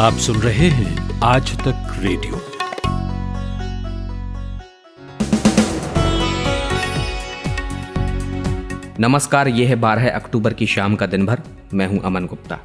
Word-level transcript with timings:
आप 0.00 0.12
सुन 0.12 0.36
रहे 0.36 0.68
हैं 0.68 1.20
आज 1.20 1.58
तक 1.58 1.96
रेडियो। 1.98 2.42
नमस्कार, 9.00 9.48
यह 9.48 9.68
है 9.68 9.74
बारह 9.74 10.10
अक्टूबर 10.10 10.52
की 10.52 10.66
शाम 10.66 10.96
का 10.96 11.06
दिन 11.06 11.26
भर। 11.26 11.40
मैं 11.74 11.86
हूँ 11.86 12.02
अमन 12.02 12.26
गुप्ता। 12.26 12.58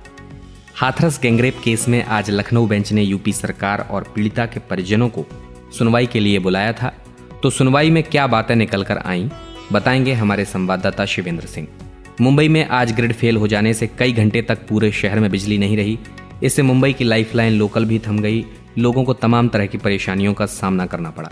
हाथरस 0.75 1.19
गैंगरेप 1.21 1.57
केस 1.63 1.87
में 1.87 2.03
आज 2.03 2.29
लखनऊ 2.29 2.67
बेंच 2.67 2.93
ने 2.93 3.03
यूपी 3.03 3.33
सरकार 3.33 3.87
और 3.91 4.03
पीड़िता 4.15 4.45
के 4.45 4.59
परिजनों 4.59 5.09
को 5.09 5.25
सुनवाई 5.77 6.05
के 6.05 6.19
लिए 6.19 6.39
बुलाया 6.39 6.73
था। 6.73 6.93
तो 7.43 7.49
सुनवाई 7.49 7.89
में 7.89 8.03
क्या 8.03 8.27
बातें 8.27 8.55
निकलकर 8.55 8.97
आईं, 8.97 9.29
बताएँगे 9.71 10.13
हमारे 10.13 10.45
संवाददाता 10.45 11.05
शिवेंद्र 11.05 11.45
सिंह। 11.45 11.67
मुंबई 12.21 12.47
में 12.47 12.67
आज 12.67 12.91
ग्रिड 12.91 13.13
फेल 13.13 13.37
हो 13.37 13.47
जाने 13.47 13.73
से 13.73 13.87
कई 13.87 14.13
घंटे 14.13 14.41
तक 14.41 14.67
पूरे 14.67 14.91
शहर 14.91 15.19
में 15.19 15.31
बिजली 15.31 15.57
नहीं 15.57 15.77
रही। 15.77 15.99
इससे 16.43 16.61
मुंबई 16.61 16.93
की 16.93 17.03
लाइफलाइन 17.03 17.53
लोकल 17.53 17.85
भी 17.85 17.99
थम 17.99 18.19
गई। 18.19 18.45
लोगों 18.77 19.03
को 19.03 19.13
तमाम 19.13 19.47
तरह 19.47 19.65
की 19.65 19.77
परेशानियों 19.77 20.33
का 20.33 20.45
सामना 20.45 20.85
करना 20.85 21.09
पड़ा। 21.09 21.29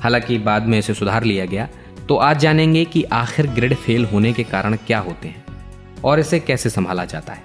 हालाँकि 0.00 0.38
बाद 0.38 0.66
में 0.66 0.78
इसे 0.78 0.94
सुधार 0.94 1.24
लिया 1.24 1.44
गया 1.44 1.68
तो 2.08 2.16
आज 2.16 2.38
जानेंगे 2.38 2.84
कि 2.84 3.02
आखिर 3.02 3.46
ग्रिड 3.46 3.74
फेल 3.74 4.04
होने 4.04 4.32
के 4.32 4.42
कारण 4.42 4.76
क्या 4.76 4.98
होते 4.98 5.28
हैं 5.28 5.44
और 6.04 6.20
इसे 6.20 6.40
कैसे 6.40 6.70
संभाला 6.70 7.04
जाता 7.04 7.32
है। 7.32 7.44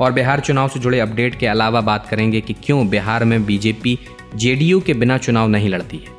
और 0.00 0.12
बिहार 0.12 0.40
चुनाव 0.40 0.68
से 0.68 0.80
जुड़े 0.80 1.00
अपडेट 1.00 1.34
के 1.34 1.46
अलावा 1.46 1.80
बात 1.80 2.08
करेंगे 2.08 2.40
कि 2.40 2.52
क्यों 2.52 2.88
बिहार 2.88 3.24
में 3.24 3.44
बीजेपी 3.46 3.98
जेडीयू 4.34 4.80
के 4.80 4.94
बिना 4.94 5.18
चुनाव 5.18 5.48
नहीं 5.48 5.68
लड़ती 5.68 5.96
है। 5.96 6.14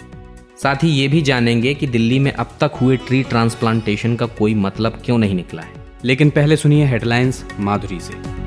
साथ 0.64 0.84
ही 0.84 0.90
ये 0.90 1.08
भी 1.08 1.22
जानेंगे 1.22 1.74
कि 1.74 1.88
दिल्ली 1.88 2.20
में 2.20 2.32
अब 2.32 2.58
तक 2.62 2.72
हुए 2.82 2.98
ट्री 2.98 3.24
ट्रांसप्लांटेशन 3.24 4.16
का 4.16 4.26
कोई 4.26 4.56
मतलब 4.56 5.02
क्यों 5.06 5.18
नहीं 5.18 5.36
निकला 5.36 5.62
है। 5.62 5.86
लेकिन 6.06 6.30
पहले 6.30 6.58
सुनिए 6.58 6.86
हेडलाइंस 6.86 7.46
माधुरी 7.60 8.00
से। 8.00 8.47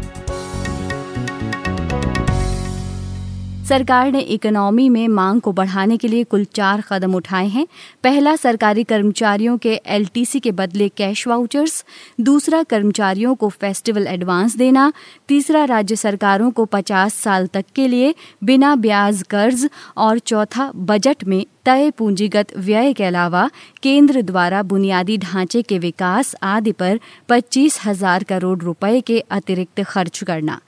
सरकार 3.71 4.11
ने 4.13 4.21
इकोनॉमी 4.21 4.89
में 4.89 5.09
मांग 5.09 5.41
को 5.41 5.53
बढ़ाने 5.53 5.97
के 5.97 6.09
लिए 6.09 6.25
कुल 6.25 6.45
चार 6.45 6.83
कदम 6.89 7.15
उठाए 7.15 7.47
हैं। 7.47 7.67
पहला, 8.05 8.35
सरकारी 8.37 8.85
कर्मचारियों 8.85 9.57
के 9.59 9.75
एलटीसी 9.87 10.41
के 10.41 10.53
बदले 10.53 10.89
कैश 10.89 11.27
वाउचर्स। 11.29 11.85
दूसरा, 12.21 12.63
कर्मचारियों 12.63 13.35
को 13.35 13.49
फेस्टिवल 13.49 14.07
एडवांस 14.07 14.57
देना। 14.57 14.93
तीसरा, 15.29 15.65
राज्य 15.65 15.97
सरकारों 15.97 16.51
को 16.51 16.65
50 16.65 17.15
साल 17.15 17.47
तक 17.47 17.65
के 17.75 17.89
लिए 17.89 18.15
बिना 18.45 18.75
ब्याज 18.77 19.23
कर्ज। 19.31 19.69
और 19.97 20.19
चौथा, 20.19 20.71
बजट 20.77 21.25
में 21.25 21.45
तय 21.65 21.91
पूंजीगत 21.91 22.57
व्यय 22.57 22.93
के 22.93 23.05
अलावा 23.05 23.51
केंद्र 23.83 24.23
द्वारा 24.23 24.63
बुनियादी 24.63 25.19
ढांचे 25.19 25.63
के 25.63 25.79
विकास 25.79 26.35
आदि 26.43 26.73
पर 26.73 27.01
पच्चीस 27.29 27.81
हज़ार 27.87 28.25
करोड़ 28.25 28.59
रुपए 28.59 29.01
के 29.01 29.21
अतिरिक्त 29.31 29.83
खर्च 29.83 30.25
करना। 30.25 30.61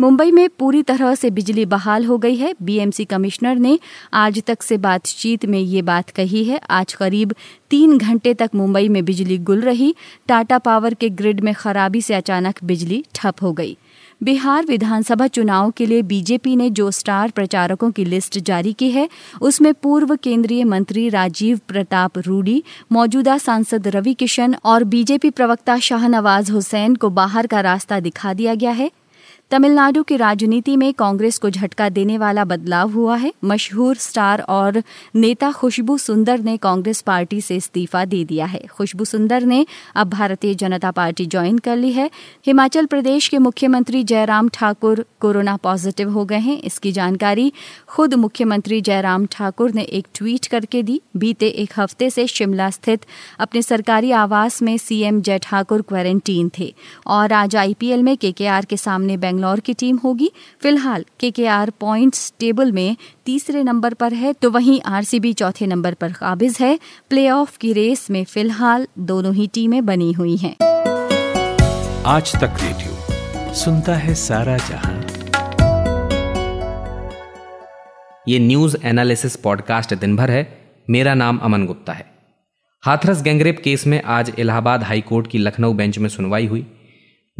मुंबई 0.00 0.30
में 0.30 0.48
पूरी 0.48 0.82
तरह 0.82 1.14
से 1.14 1.30
बिजली 1.30 1.64
बहाल 1.66 2.04
हो 2.04 2.16
गई 2.18 2.36
है। 2.36 2.54
बीएमसी 2.62 3.04
कमिश्नर 3.04 3.56
ने 3.56 3.78
आज 4.14 4.42
तक 4.46 4.62
से 4.62 4.76
बातचीत 4.76 5.44
में 5.46 5.58
ये 5.58 5.82
बात 5.82 6.10
कही 6.10 6.44
है। 6.44 6.60
आज 6.70 6.92
करीब 6.92 7.34
तीन 7.70 7.98
घंटे 7.98 8.34
तक 8.34 8.50
मुंबई 8.54 8.88
में 8.88 9.04
बिजली 9.04 9.38
गुल 9.38 9.60
रही। 9.60 9.94
टाटा 10.28 10.58
पावर 10.58 10.94
के 10.94 11.08
ग्रिड 11.08 11.40
में 11.40 11.54
खराबी 11.54 12.02
से 12.02 12.14
अचानक 12.14 12.64
बिजली 12.64 13.04
ठप 13.14 13.34
हो 13.42 13.52
गई। 13.52 13.76
बिहार 14.22 14.66
विधानसभा 14.66 15.26
चुनाव 15.26 15.70
के 15.70 15.86
लिए 15.86 16.02
बीजेपी 16.02 16.56
ने 16.56 16.70
जो 16.70 16.90
स्टार 16.90 17.30
प्रचारकों 17.30 17.90
की 17.90 18.04
लिस्ट 18.04 18.38
जारी 18.38 18.72
की 18.72 18.90
है, 18.90 19.08
उसमें 19.40 19.74
पूर्व 19.74 20.16
केंद्रीय 20.16 20.64
मंत्री 20.64 21.08
राजीव 21.08 21.60
प्रताप 21.68 22.18
रूडी, 22.18 22.62
मौजूदा 22.92 23.38
सांसद 23.38 23.88
रवि 23.88 24.14
किशन 24.14 24.56
और 24.64 24.84
बीजेपी 24.84 25.30
प्रवक्ता 25.30 25.78
शाहनवाज 25.78 26.50
हुसैन 26.50 26.94
को 26.94 27.10
बाहर 27.10 27.46
का 27.46 27.60
रास्ता 27.60 28.00
दिखा 28.00 28.34
दिया 28.34 28.54
गया 28.54 28.70
है। 28.70 28.90
तमिलनाडु 29.50 30.02
की 30.02 30.16
राजनीति 30.16 30.76
में 30.76 30.92
कांग्रेस 30.94 31.38
को 31.38 31.48
झटका 31.50 31.88
देने 31.88 32.16
वाला 32.18 32.44
बदलाव 32.44 32.90
हुआ 32.90 33.14
है। 33.16 33.32
मशहूर 33.44 33.96
स्टार 33.96 34.40
और 34.48 34.82
नेता 35.14 35.50
खुशबू 35.52 35.96
सुंदर 35.98 36.40
ने 36.40 36.56
कांग्रेस 36.56 37.00
पार्टी 37.00 37.40
से 37.40 37.56
इस्तीफा 37.56 38.04
दे 38.04 38.22
दिया 38.24 38.46
है। 38.46 38.60
खुशबू 38.66 39.04
सुंदर 39.04 39.42
ने 39.42 39.64
अब 39.94 40.10
भारतीय 40.10 40.54
जनता 40.54 40.90
पार्टी 40.90 41.26
ज्वाइन 41.26 41.58
कर 41.58 41.76
ली 41.76 41.90
है। 41.92 42.10
हिमाचल 42.46 42.86
प्रदेश 42.86 43.28
के 43.28 43.38
मुख्यमंत्री 43.38 44.04
जयराम 44.04 44.48
ठाकुर 44.48 45.04
कोरोना 45.20 45.56
पॉजिटिव 45.56 46.10
हो 46.10 46.24
गए 46.24 46.38
हैं। 46.38 46.58
इसकी 46.62 46.92
जानकारी 46.92 47.52
खुद 47.88 48.14
मुख्यमंत्री 48.16 48.80
जयराम 48.80 49.26
ठाकुर 49.26 49.72
ने 49.72 49.82
एक 49.82 50.06
ट्वीट 50.14 50.46
करके 50.46 50.82
दी। 50.82 51.00
बीते 51.16 51.48
एक 51.48 51.72
हफ़्ते 51.78 52.10
से 52.10 52.26
शिमला 52.26 52.70
स्थित 52.70 53.06
अपने 53.38 53.62
सरकारी 53.62 54.10
आवास 54.12 54.62
में 54.62 54.76
सीएम 54.78 55.20
जय 55.20 55.38
ठाकुर 55.38 55.82
क्वारंटीन 55.82 56.50
थे 56.58 56.72
और 57.08 57.32
आज 57.32 57.56
आईपीएल 57.56 58.02
में 58.02 58.16
केकेआर 58.16 58.64
के 58.64 58.76
सामने 58.76 59.16
बेंगलुरु 59.16 59.39
बैंगलोर 59.40 59.60
की 59.60 59.74
टीम 59.74 59.96
होगी। 59.96 60.30
फ़िलहाल 60.62 61.04
केकेआर 61.20 61.70
पॉइंट्स 61.80 62.32
टेबल 62.40 62.72
में 62.72 62.96
तीसरे 63.26 63.62
नंबर 63.62 63.94
पर 63.94 64.12
है 64.14 64.32
तो 64.32 64.50
वहीं 64.50 64.80
आरसीबी 64.86 65.32
चौथे 65.32 65.66
नंबर 65.66 65.94
पर 65.94 66.12
काबिज 66.12 66.56
है। 66.60 66.78
प्लेऑफ 67.10 67.56
की 67.56 67.72
रेस 67.72 68.10
में 68.10 68.24
फ़िलहाल 68.24 68.86
दोनों 68.98 69.34
ही 69.34 69.46
टीमें 69.46 69.84
बनी 69.86 70.12
हुई 70.12 70.36
हैं। 70.36 70.54
आज 72.06 72.32
तक 72.34 72.56
रेडियो, 72.62 73.54
सुनता 73.54 73.94
है 73.94 74.14
सारा 74.14 74.56
जहाँ। 74.60 74.98
ये 78.28 78.38
न्यूज़ 78.38 78.76
एनालिसिस 78.84 79.36
पॉडकास्ट 79.36 79.94
दिन 79.94 80.16
भर 80.16 80.30
है। 80.30 80.42
मेरा 80.90 81.14
नाम 81.14 81.38
अमन 81.38 81.66
गुप्ता 81.66 81.92
है। 81.92 82.08
हाथरस 82.82 83.22
गैंगरेप 83.22 83.60
केस 83.64 83.86
में 83.86 84.02
आज 84.02 84.32
इलाहाबाद 84.38 84.82
हाईकोर्ट 84.82 85.26
की 85.26 85.38
लखनऊ 85.38 85.72
बेंच 85.72 85.98
में 85.98 86.08
सुनवाई 86.08 86.46
हुई। 86.46 86.66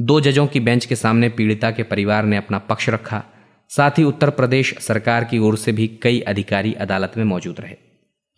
दो 0.00 0.20
जजों 0.20 0.46
की 0.46 0.60
बेंच 0.60 0.84
के 0.84 0.96
सामने 0.96 1.28
पीड़िता 1.28 1.70
के 1.70 1.82
परिवार 1.82 2.24
ने 2.24 2.36
अपना 2.36 2.58
पक्ष 2.58 2.88
रखा। 2.88 3.24
साथ 3.68 3.90
ही 3.90 4.04
उत्तर 4.04 4.30
प्रदेश 4.30 4.74
सरकार 4.80 5.24
की 5.24 5.38
ओर 5.38 5.56
से 5.56 5.72
भी 5.72 5.86
कई 6.02 6.20
अधिकारी 6.20 6.72
अदालत 6.72 7.12
में 7.16 7.24
मौजूद 7.24 7.60
रहे। 7.60 7.76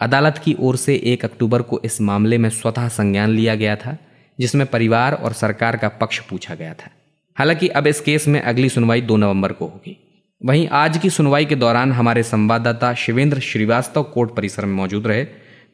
अदालत 0.01 0.39
की 0.39 0.57
ओर 0.61 0.77
से 0.77 1.01
एक 1.05 1.25
अक्टूबर 1.25 1.63
को 1.63 1.81
इस 1.85 2.01
मामले 2.01 2.39
में 2.39 2.51
स्वतः 2.51 2.89
संज्ञान 2.89 3.31
लिया 3.31 3.55
गया 3.55 3.77
था, 3.77 3.99
जिसमें 4.41 4.67
परिवार 4.67 5.13
और 5.13 5.33
सरकार 5.33 5.77
का 5.77 5.89
पक्ष 5.89 6.19
पूछा 6.19 6.55
गया 6.55 6.75
था। 6.75 6.91
हालाँकि 7.39 7.69
अब 7.69 7.87
इस 7.87 8.01
केस 8.01 8.29
में 8.29 8.41
अगली 8.41 8.69
सुनवाई 8.69 9.01
दो 9.01 9.17
नवंबर 9.17 9.53
को 9.53 9.67
होगी। 9.67 10.25
वहीं 10.45 10.69
आज 10.69 10.99
की 10.99 11.11
सुनवाई 11.11 11.45
के 11.45 11.55
दौरान 11.55 11.93
हमारे 11.93 12.23
संवाददाता 12.23 12.95
शिवेंद्र 12.95 13.41
श्रीवास्तव 13.41 14.03
कोर्ट 14.03 14.35
परिसर 14.35 14.65
में 14.65 14.75
मौजूद 14.75 15.07
रहे। 15.07 15.27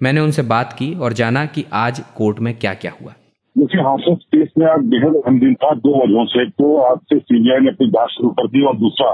मैंने 0.03 0.21
उनसे 0.21 0.43
बात 0.43 0.73
की 0.73 0.95
और 0.95 1.13
जाना 1.13 1.47
कि 1.47 1.65
आज 1.73 2.03
कोर्ट 2.17 2.39
में 2.39 2.59
क्या 2.59 2.75
क्या 2.75 2.95
हुआ। 3.03 3.15
देखिए 3.59 3.83
हाथरस 3.83 4.19
केस 4.35 4.49
में 4.59 4.67
आज 4.67 4.83
बेहद 4.91 5.15
दिन 5.41 5.55
था 5.63 5.71
दो 5.77 5.93
वजहों 5.95 6.25
से। 6.33 6.45
तो 6.51 6.77
आज 6.81 6.99
से 7.11 7.19
सीबीआई 7.19 7.61
ने 7.61 7.71
अपनी 7.71 7.87
जाँच 7.89 8.11
शुरू 8.11 8.29
कर 8.31 8.47
दी 8.49 8.63
और 8.65 8.77
दूसरा, 8.79 9.11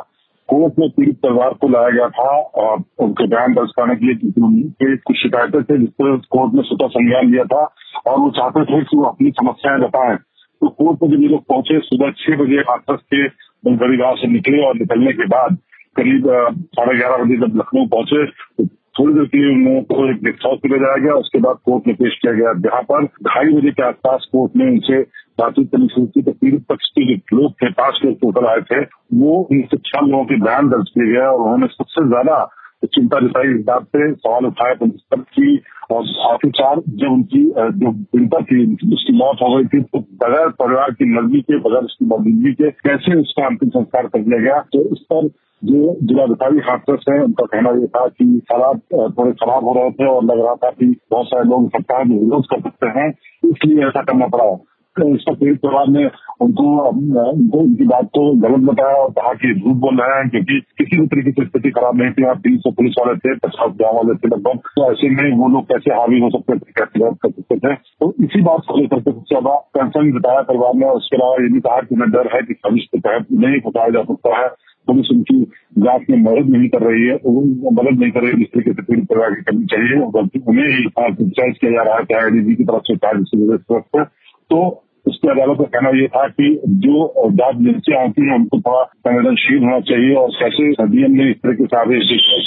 कोर्ट 0.48 0.74
में 0.78 0.88
पीड़ित 0.90 1.16
परिवार 1.16 1.54
को 1.60 1.68
लाया 1.68 1.90
गया 1.90 2.08
था 2.18 2.28
और 2.62 2.82
उनके 3.04 3.26
बयान 3.26 3.54
दर्ज 3.54 3.70
कराने 3.76 3.94
के 3.96 4.06
लिए 4.06 4.96
कुछ 5.06 5.16
शिकायतें 5.16 5.62
थे 5.62 5.78
जिस 5.78 5.88
पर 6.00 6.16
कोर्ट 6.30 6.54
ने 6.54 6.62
स्वतः 6.62 6.92
संज्ञान 6.96 7.30
लिया 7.30 7.44
था 7.54 7.62
और 8.06 8.18
वो 8.18 8.30
चाहते 8.38 8.64
थे 8.64 8.82
कि 8.82 8.96
वो 8.96 9.04
अपनी 9.04 9.30
समस्याएँ 9.40 9.80
बताएँ। 9.80 10.16
तो 10.16 10.68
कोर्ट 10.68 11.02
में 11.02 11.10
जब 11.10 11.22
ये 11.22 11.28
लोग 11.28 11.44
पहुँचे, 11.48 11.78
सुबह 11.80 12.10
छह 12.18 12.36
बजे 12.42 12.60
हाथरस 12.70 13.00
के 13.14 13.26
बंगरी 13.64 13.96
गाँव 13.96 14.16
से 14.16 14.32
निकले 14.32 14.62
और 14.66 14.74
निकलने 14.76 15.12
के 15.12 15.26
बाद 15.26 15.56
करीब 15.96 16.28
साढ़े 16.76 16.98
ग्यारह 16.98 17.24
बजे 17.24 17.36
जब 17.36 17.56
लखनऊ 17.56 17.86
पहुँचे 17.86 18.26
तो 18.26 18.64
थोड़ी 18.98 19.14
देर 19.14 19.24
के 19.24 19.38
लिए 19.38 19.54
उन 19.54 19.64
लोगों 19.64 19.82
को 19.82 20.10
एक 20.10 20.16
गेस्ट 20.16 20.46
हाउस 20.46 20.58
में 20.64 20.72
ले 20.72 20.78
जाया 20.78 20.96
गया, 20.96 21.14
उसके 21.14 21.38
बाद 21.38 21.56
कोर्ट 21.64 21.86
में 21.86 21.96
पेश 21.96 22.18
किया 22.22 22.32
गया। 22.32 22.52
जहाँ 22.52 22.82
पर 22.82 23.04
ढाई 23.04 23.52
बजे 23.52 23.70
के 23.70 23.82
आसपास 23.82 24.26
कोर्ट 24.32 24.56
ने 24.56 24.70
उनसे 24.70 25.00
बातचीत 25.40 25.70
करनी 25.72 25.86
शुरू 25.86 26.06
की। 26.06 26.22
तो 26.22 26.32
पीड़ित 26.32 26.64
पक्ष 26.68 26.86
के 26.88 27.16
जो 27.16 27.36
लोग 27.36 27.52
थे, 27.52 27.70
पाँच 27.70 28.00
लोग 28.04 28.14
टोटल 28.14 28.46
आए 28.46 28.60
थे, 28.60 28.80
वो 29.14 29.48
उनसे 29.50 29.76
छह 29.76 30.06
लोगों 30.06 30.24
के 30.24 30.36
बयान 30.36 30.68
दर्ज 30.68 30.88
किए 30.88 31.12
गए 31.12 31.26
और 31.26 31.40
उन्होंने 31.40 31.66
सबसे 31.66 32.08
ज़्यादा 32.08 32.50
चिंता 32.86 33.20
जताई 33.20 33.54
इस 33.54 33.64
बात 33.64 33.82
पे 33.82 34.12
सवाल 34.12 34.46
उठाया 34.46 34.74
पुलिस 34.74 35.00
पर 35.10 35.20
की 35.20 35.56
और 35.90 36.04
आखिरकार 36.32 36.80
जब 36.88 37.12
उनकी 37.12 37.42
जो 37.80 37.92
पीड़िता 37.92 38.40
थी 38.40 38.64
उसकी 38.92 39.12
मौत 39.12 39.36
हो 39.42 39.56
गई 39.56 39.64
थी 39.64 39.82
तो 39.82 39.98
बगैर 39.98 40.48
परिवार 40.48 40.90
की 40.90 41.04
मर्ज़ी 41.14 41.40
के, 41.40 41.58
बगैर 41.58 41.84
उसकी 41.84 42.06
मौजूदगी 42.06 42.52
के 42.52 42.70
कैसे 42.70 43.20
उसका 43.20 43.46
अंतिम 43.46 43.68
संस्कार 43.68 44.06
कर 44.06 44.18
लिया 44.18 44.40
गया? 44.40 44.60
तो 44.72 44.80
इस 44.92 44.98
पर 45.12 45.28
जो 45.62 45.96
जिलाधिकारी 46.02 46.58
हाथरस 46.58 47.04
है, 47.10 47.22
उनका 47.24 47.44
कहना 47.44 47.70
यह 47.70 47.86
था 47.86 48.06
कि 48.08 48.24
हालात 48.52 48.80
थोड़े 49.18 49.32
खराब 49.32 49.64
हो 49.64 49.74
रहे 49.74 49.90
थे 49.90 50.06
और 50.06 50.24
लग 50.24 50.44
रहा 50.44 50.54
था 50.54 50.70
कि 50.70 50.86
बहुत 51.10 51.26
सारे 51.26 51.48
लोग 51.48 51.68
सरकार 51.68 52.04
में 52.04 52.18
विरोध 52.18 52.44
कर 52.44 52.60
सकते 52.60 53.00
हैं, 53.00 53.08
इसलिए 53.44 53.86
ऐसा 53.86 54.02
करना 54.02 54.26
पड़ा। 54.26 54.56
पीड़ित 55.00 55.58
परिवार 55.58 55.88
ने 55.88 56.04
उनको 56.40 56.64
उनको, 56.88 57.58
उनकी 57.58 57.84
बात 57.84 58.04
को 58.04 58.32
गलत 58.42 58.64
बताया 58.68 58.96
और 58.96 59.10
कहा 59.10 59.32
कि 59.34 59.54
झूठ 59.54 59.76
बोल 59.76 60.00
रहे 60.00 60.18
हैं 60.18 60.28
क्योंकि 60.30 60.60
किसी 60.78 61.00
भी 61.00 61.06
तरीके 61.06 61.30
से 61.30 61.44
स्थिति 61.44 61.70
खराब 61.70 61.96
नहीं 61.96 62.10
थी। 62.10 62.22
यहाँ 62.22 62.36
तीन 62.36 62.58
सौ 62.58 62.70
पुलिस 62.70 62.94
वाले 62.98 63.16
थे, 63.18 63.34
पचास 63.34 63.72
गाँव 63.80 63.96
वाले 63.96 64.14
थे 64.14 64.28
लगभग। 64.28 64.58
तो 64.76 64.90
ऐसे 64.92 65.08
में 65.10 65.38
वो 65.38 65.48
लोग 65.48 65.64
कैसे 65.64 65.94
हावी 65.94 66.20
हो 66.20 66.30
सकते 66.30 66.56
थे, 66.56 66.72
कैसे 66.72 67.00
गलत 67.00 67.18
कर 67.22 67.30
सकते 67.30 67.56
थे? 67.56 67.74
तो 67.74 68.14
इसी 68.24 68.42
बात 68.42 68.62
को 68.68 68.78
लेकर 68.78 69.00
सबसे 69.00 69.20
ज़्यादा 69.20 69.54
कंसर्न 69.78 70.12
जताया 70.18 70.42
परिवार 70.42 70.74
ने 70.74 70.86
उसके 70.86 71.16
अलावा 71.16 71.42
ये 71.42 71.52
भी 71.52 71.60
कहा 71.60 71.80
कि 71.80 71.94
उन्हें 71.94 72.10
डर 72.10 72.34
है 72.36 72.42
कि 72.42 72.54
साजिश 72.54 72.84
के 72.84 72.98
तहत 72.98 73.26
नहीं 73.32 73.60
फंसाया 73.60 73.88
जा 73.88 74.02
सकता 74.02 74.38
है। 74.42 74.48
पुलिस 74.88 75.10
उनकी 75.12 75.42
जाँच 75.78 76.02
में 76.10 76.18
मदद 76.22 76.48
नहीं 76.50 76.68
कर 76.68 76.82
रही 76.82 77.06
है। 77.06 77.14
मदद 77.14 78.00
नहीं 78.00 78.10
कर 78.10 78.20
रही 78.20 78.30
है, 78.30 78.38
जिस 78.38 78.48
तरीके 78.48 78.72
से 78.72 78.82
पीड़ित 78.82 79.04
परिवार 79.04 79.34
की 79.34 79.42
करनी 79.42 79.64
चाहिए 79.64 80.00
उन्हें 80.00 80.66
ही 80.66 80.84
क्रिटिसाइज 80.98 81.58
किया 81.58 81.72
जा 81.72 81.82
रहा 81.82 81.94
है। 81.94 82.24
आईडीजी 82.24 82.54
की 82.54 82.64
तरफ़ 82.64 82.82
से 82.82 82.94
वजह 82.94 83.56
से 83.56 84.04
तो 84.50 84.80
उसके 85.06 85.30
अदालत 85.30 85.58
का 85.58 85.64
कहना 85.64 85.90
यह 86.00 86.06
था 86.06 86.28
कि 86.28 86.60
जो 86.66 86.96
जाँच 87.30 87.56
एजेंसियाँ 87.56 88.02
आती 88.04 88.22
हैं, 88.26 88.34
उनको 88.34 88.58
थोड़ा 88.60 88.82
संवेदनशील 88.84 89.64
होना 89.64 89.80
चाहिए 89.80 90.14
और 90.14 90.30
कैसे 90.30 90.86
डीएम 90.86 91.12
ने 91.12 91.30
इस 91.30 91.36
तरह 91.36 91.52
के 91.52 91.64
सारे 91.64 91.98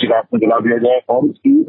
रात 0.07 0.27
में 0.33 0.39
जला 0.39 0.59
दिया 0.59 0.77
जाए। 0.77 1.01
और 1.09 1.25
इसकी 1.25 1.63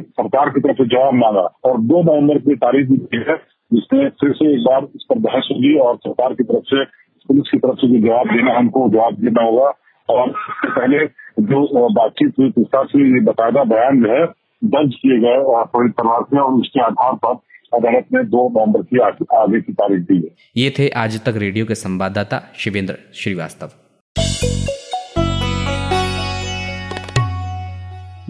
सरकार 0.00 0.50
की 0.50 0.60
तरफ़ 0.60 0.76
से 0.76 0.84
जवाब 0.84 1.14
मांगा। 1.14 1.40
और 1.40 1.80
दो 1.80 2.02
नवंबर 2.02 2.38
की 2.38 2.54
तारीख 2.56 2.86
दी 2.86 3.22
है 3.28 3.36
जिसमें 3.72 4.08
फिर 4.08 4.32
से 4.32 4.52
एक 4.52 4.60
बार 4.60 4.86
इस 4.96 5.04
पर 5.10 5.18
बहस 5.18 5.48
होगी 5.52 5.74
और 5.78 5.96
सरकार 5.96 6.34
की 6.34 6.44
तरफ़ 6.44 6.64
से, 6.64 6.84
पुलिस 7.28 7.50
की 7.50 7.58
तरफ़ 7.58 7.76
से 7.76 7.88
जो 7.88 8.06
जवाब 8.06 8.26
देना, 8.26 8.58
हमको 8.58 8.88
जवाब 8.88 9.14
देना 9.14 9.42
होगा। 9.42 9.72
और 10.10 10.28
इससे 10.28 10.70
पहले 10.70 10.98
जो 11.40 11.88
बातचीत 11.88 12.32
हुई, 12.38 12.50
पूछताछ 12.50 12.94
हुई 12.94 13.20
बाकायदा 13.20 13.64
बयान 13.64 14.02
जो 14.02 14.12
है, 14.12 14.26
दर्ज 14.64 14.94
किए 14.94 15.18
गए 15.18 15.36
पीड़ित 15.72 15.94
परिवार 15.94 16.22
से 16.22 16.38
और 16.38 16.52
उसके 16.52 16.80
आधार 16.80 17.12
पर 17.24 17.34
अदालत 17.74 18.06
ने 18.14 18.24
दो 18.24 18.48
नवंबर 18.48 18.82
की 18.82 18.98
आगे 19.00 19.60
की 19.60 19.72
तारीख 19.72 20.00
दी 20.00 20.16
है। 20.16 20.34
ये 20.56 20.70
थे 20.78 20.88
आज 20.88 21.20
तक 21.24 21.34
रेडियो 21.36 21.66
के 21.66 21.74
संवाददाता 21.74 22.42
शिवेंद्र 22.56 22.98
श्रीवास्तव। 23.14 23.70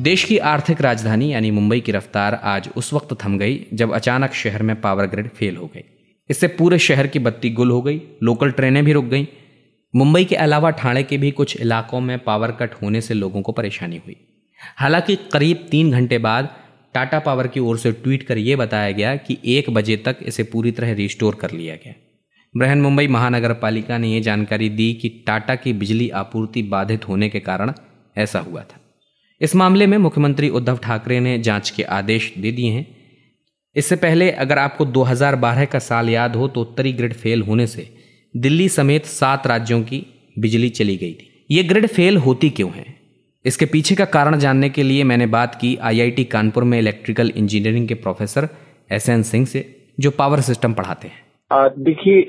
देश 0.01 0.25
की 0.25 0.39
आर्थिक 0.39 0.81
राजधानी 0.81 1.33
यानी 1.33 1.51
मुंबई 1.51 1.81
की 1.81 1.93
रफ्तार 1.93 2.41
आज 2.45 2.69
उस 2.77 2.93
वक्त 2.93 3.17
थम 3.25 3.39
गई 3.39 3.67
जब 3.75 3.93
अचानक 3.93 4.33
शहर 4.33 4.63
में 4.63 4.81
पावर 4.81 5.07
ग्रिड 5.07 5.29
फेल 5.29 5.57
हो 5.57 5.67
गई। 5.67 5.85
इससे 6.31 6.47
पूरे 6.49 6.79
शहर 6.79 7.07
की 7.07 7.19
बत्ती 7.19 7.51
गुल 7.51 7.71
हो 7.71 7.83
गई, 7.83 8.01
लोकल 8.23 8.51
ट्रेनें 8.51 8.85
भी 8.85 8.93
रुक 8.93 9.05
गईं। 9.05 9.27
मुंबई 9.97 10.25
के 10.25 10.37
अलावा 10.37 10.71
ठाणे 10.71 11.03
के 11.03 11.19
भी 11.19 11.31
कुछ 11.31 11.61
इलाकों 11.61 12.01
में 12.01 12.19
पावर 12.19 12.51
कट 12.51 12.75
होने 12.75 13.01
से 13.01 13.15
लोगों 13.15 13.43
को 13.43 13.53
परेशानी 13.53 13.97
हुई। 13.97 14.17
हालाँकि 14.77 15.17
करीब 15.33 15.67
तीन 15.71 15.91
घंटे 15.91 16.19
बाद 16.19 16.49
टाटा 16.95 17.19
पावर 17.19 17.47
की 17.47 17.61
ओर 17.61 17.79
से 17.79 17.93
ट्वीट 17.93 18.23
कर 18.23 18.39
यह 18.39 18.57
बताया 18.57 18.91
गया 18.91 19.17
कि 19.17 19.39
एक 19.45 19.71
बजे 19.71 19.97
तक 19.97 20.17
इसे 20.23 20.43
पूरी 20.43 20.71
तरह 20.71 20.93
रिस्टोर 20.93 21.35
कर 21.35 21.51
लिया 21.51 21.75
गया। 21.75 21.95
बृहन 22.57 22.81
मुंबई 22.81 23.07
महानगर 23.07 23.53
पालिका 23.53 23.99
ने 23.99 24.09
यह 24.09 24.23
जानकारी 24.23 24.69
दी 24.69 24.95
कि 24.95 25.09
टाटा 25.09 25.55
की 25.55 25.73
बिजली 25.73 26.09
आपूर्ति 26.11 26.63
बाधित 26.63 27.09
होने 27.09 27.29
के 27.29 27.41
कारण 27.41 27.73
ऐसा 28.17 28.39
हुआ 28.39 28.63
था। 28.63 28.81
इस 29.41 29.55
मामले 29.57 29.87
में 29.87 29.99
मुख्यमंत्री 29.99 30.49
उद्धव 30.49 30.77
ठाकरे 30.77 31.21
ने 31.21 31.39
जाँच 31.39 31.71
के 31.71 31.83
आदेश 31.83 32.35
दे 32.39 32.53
दिए 32.53 32.71
हैं। 32.71 32.87
इससे 33.77 33.97
पहले 33.97 34.31
अगर 34.31 34.59
आपको 34.59 34.85
2012 34.87 35.65
का 35.65 35.79
साल 35.79 36.11
याद 36.11 36.37
हो 36.37 36.49
तो 36.49 36.61
उत्तरी 36.61 36.93
ग्रिड 36.93 37.15
फेल 37.15 37.43
होने 37.43 37.67
से 37.67 37.95
दिल्ली 38.37 38.69
समेत 38.69 39.07
सात 39.07 39.47
राज्यों 39.47 39.83
की 39.83 40.07
बिजली 40.39 40.69
चली 40.69 40.97
गई 40.97 41.13
थी। 41.13 41.47
ये 41.51 41.63
ग्रिड 41.63 41.87
फेल 41.87 42.17
होती 42.17 42.51
क्यों 42.51 42.73
है? 42.73 42.98
इसके 43.45 43.67
पीछे 43.67 43.95
का 43.95 44.05
कारण 44.05 44.37
जानने 44.39 44.69
के 44.69 44.83
लिए 44.83 45.05
मैंने 45.05 45.27
बात 45.29 45.55
की 45.55 45.77
आईआईटी 45.83 46.25
कानपुर 46.25 46.65
में 46.65 46.79
इलेक्ट्रिकल 46.79 47.31
इंजीनियरिंग 47.37 47.87
के 47.89 47.95
प्रोफेसर 47.97 48.49
एस 48.93 49.09
एन 49.09 49.23
सिंह 49.23 49.45
से, 49.47 49.65
जो 50.01 50.11
पावर 50.11 50.41
सिस्टम 50.41 50.73
पढ़ाते 50.73 51.09
हैं। 51.09 51.27
देखिए 51.79 52.27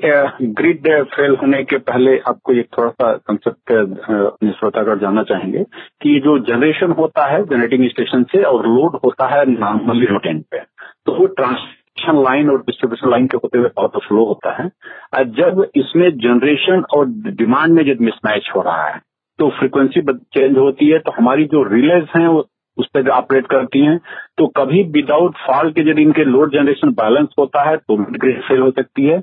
ग्रिड 0.58 0.86
फेल 1.06 1.36
होने 1.36 1.62
के 1.64 1.78
पहले 1.80 2.16
आपको 2.28 2.52
एक 2.52 2.68
थोड़ा 2.78 2.90
सा 2.90 3.12
कंसेप्ट 3.28 3.72
अपने 3.72 4.96
जानना 5.00 5.22
चाहेंगे 5.22 5.64
कि 6.02 6.20
जो 6.24 6.38
जनरेशन 6.44 6.92
होता 6.98 7.26
है 7.32 7.42
जनरेटिंग 7.44 7.88
स्टेशन 7.88 8.22
से 8.32 8.42
और 8.42 8.66
लोड 8.68 8.98
होता 9.04 9.26
है 9.34 9.44
नॉर्मली 9.50 10.06
रोटेन 10.06 10.40
पे 10.50 10.58
तो 11.06 11.18
वो 11.18 11.26
ट्रांसमिशन 11.34 12.22
लाइन 12.22 12.50
और 12.50 12.58
डिस्ट्रीब्यूशन 12.60 13.10
लाइन 13.10 13.26
के 13.26 13.36
होते 13.36 13.58
हुए 13.58 13.68
पावर 13.76 14.06
फ्लो 14.06 14.24
होता 14.24 14.56
है। 14.62 14.68
जब 15.34 15.66
इसमें 15.76 16.10
जनरेशन 16.18 16.84
और 16.94 17.06
डिमांड 17.36 17.74
में 17.74 17.84
जब 17.84 18.00
मिसमैच 18.00 18.50
हो 18.56 18.62
रहा 18.62 18.86
है 18.86 18.98
तो 19.40 19.48
फ्रीक्वेंसी 19.58 20.00
चेंज 20.02 20.56
होती 20.58 20.88
है 20.88 20.98
तो 20.98 21.12
हमारी 21.12 21.44
जो 21.52 21.62
रिलेज 21.68 22.08
हैं, 22.16 22.26
वो 22.28 22.46
उस 22.76 22.86
पर 22.94 23.08
ऑपरेट 23.10 23.46
करती 23.46 23.84
हैं। 23.84 23.98
तो 24.38 24.46
कभी 24.56 24.82
विदाउट 24.92 25.36
फॉल्ट 25.46 25.74
के 25.74 25.90
यदि 25.90 26.02
इनके 26.02 26.24
लोड 26.24 26.52
जनरेशन 26.52 26.90
बैलेंस 26.94 27.28
होता 27.38 27.62
है 27.68 27.76
तो 27.78 27.96
ग्रिड 28.14 28.40
फेल 28.42 28.60
हो 28.60 28.70
सकती 28.70 29.06
है। 29.06 29.18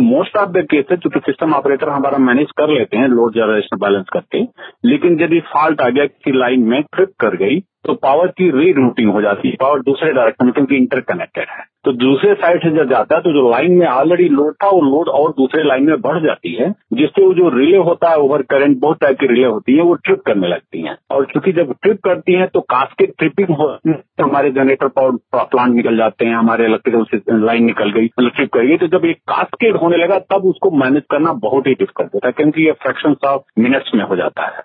मोस्ट 0.00 0.36
ऑफ़ 0.36 0.50
द 0.50 0.64
केसेस 0.70 0.98
चूँकि 0.98 1.20
सिस्टम 1.20 1.54
ऑपरेटर 1.54 1.88
हमारा 1.88 2.18
मैनेज 2.20 2.50
कर 2.58 2.70
लेते 2.70 2.96
हैं 2.96 3.08
लोड 3.08 3.34
जनरेशन 3.34 3.76
बैलेंस 3.76 4.06
करके, 4.12 4.42
लेकिन 4.84 5.20
यदि 5.20 5.40
फॉल्ट 5.52 5.80
आ 5.80 5.88
गया 5.88 6.06
किसी 6.06 6.38
लाइन 6.38 6.64
में 6.64 6.82
ट्रिप 6.84 7.12
कर 7.20 7.36
गई 7.36 7.58
तो 7.84 7.94
पावर 7.96 8.26
की 8.38 8.50
री 8.50 8.72
रूटिंग 8.72 9.10
हो 9.12 9.20
जाती 9.22 9.48
है 9.48 9.56
पावर 9.60 9.80
दूसरे 9.82 10.12
डायरेक्शन 10.12 10.46
में, 10.46 10.52
क्योंकि 10.52 10.76
इंटरकनेक्टेड 10.76 11.46
है। 11.50 11.64
तो 11.84 11.92
दूसरे 11.94 12.32
साइड 12.34 12.62
से 12.62 12.70
जब 12.70 12.88
जाता 12.90 13.16
है 13.16 13.20
तो 13.22 13.32
जो 13.32 13.50
लाइन 13.50 13.72
में 13.72 13.86
ऑलरेडी 13.88 14.28
लोड 14.30 14.54
था, 14.54 14.68
वो 14.68 14.80
लोड 14.82 15.08
और 15.10 15.30
दूसरे 15.32 15.62
लाइन 15.64 15.84
में 15.84 16.00
बढ़ 16.00 16.18
जाती 16.22 16.54
है, 16.54 16.70
जिससे 16.92 17.24
वो 17.24 17.32
जो 17.34 17.48
रिले 17.50 17.76
होता 17.78 18.10
है 18.10 18.16
ओवर 18.18 18.42
करंट 18.50 18.78
बहुत 18.80 18.98
टाइप 19.00 19.18
की 19.20 19.26
रिले 19.26 19.46
होती 19.46 19.76
है, 19.76 19.82
वो 19.82 19.94
ट्रिप 19.96 20.20
करने 20.26 20.48
लगती 20.48 20.82
है। 20.82 20.96
और 21.10 21.24
चूँकि 21.24 21.52
जब 21.52 21.72
ट्रिप 21.82 22.00
करती 22.04 22.32
है 22.32 22.46
तो 22.48 22.60
कास्केट 22.70 23.14
ट्रिपिंग 23.18 23.50
है 23.50 23.92
तो 23.92 24.24
हमारे 24.24 24.50
जनरेटर 24.50 24.88
पावर 24.90 25.44
प्लांट 25.44 25.74
निकल 25.74 25.96
जाते 25.96 26.24
हैं, 26.24 26.34
हमारे 26.34 26.66
इलेक्ट्रिकल 26.66 27.44
लाइन 27.44 27.64
निकल 27.64 27.90
गई 27.90 28.04
मतलब 28.04 28.30
ट्रिप 28.30 28.52
कर 28.54 28.66
गई 28.66 28.76
तो 28.76 28.86
जब 28.88 29.04
एक 29.04 29.18
कास्केट 29.28 29.80
होने 29.82 29.96
लगा, 29.96 30.18
तब 30.18 30.44
उसको 30.46 30.70
मैनेज 30.78 31.02
करना 31.10 31.32
बहुत 31.40 31.66
ही 31.66 31.74
डिफ़िकल्ट 31.74 32.14
होता 32.14 32.26
है, 32.26 32.32
क्योंकि 32.32 32.66
ये 32.66 32.72
फ्रैक्शन 32.82 33.16
ऑफ़ 33.26 33.42
मिनट्स 33.58 33.94
में 33.94 34.04
हो 34.04 34.16
जाता 34.16 34.46
है 34.46 34.62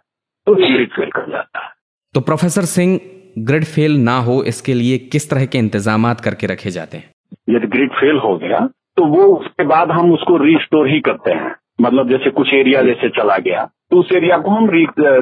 तो 0.47 0.59
ये 0.61 0.85
फेल 0.87 1.09
कर 1.11 1.31
जाता 1.31 1.59
है। 1.59 1.73
तो 2.15 2.21
प्रोफेसर 2.21 2.65
सिंह 2.67 2.99
ग्रिड 3.39 3.63
फेल 3.65 3.95
ना 3.99 4.17
हो, 4.19 4.41
इसके 4.43 4.73
लिए 4.73 4.97
किस 5.13 5.29
तरह 5.29 5.45
के 5.45 5.57
इंतज़ाम 5.57 6.13
करके 6.25 6.47
रखे 6.47 6.69
जाते 6.71 6.97
हैं? 6.97 7.09
यदि 7.49 7.67
ग्रिड 7.67 7.91
फेल 7.93 8.17
हो 8.19 8.35
गया 8.37 8.59
तो 8.97 9.05
वो 9.07 9.23
उसके 9.35 9.63
बाद 9.67 9.91
हम 9.91 10.13
उसको 10.13 10.37
रिस्टोर 10.37 10.87
ही 10.89 10.99
करते 11.01 11.31
हैं। 11.33 11.53
मतलब 11.81 12.09
जैसे 12.09 12.29
कुछ 12.31 12.53
एरिया 12.53 12.81
जैसे 12.83 13.09
चला 13.17 13.37
गया 13.39 13.63
तो 13.91 13.99
उस 13.99 14.11
एरिया 14.13 14.37
को 14.37 14.51
हम 14.51 14.69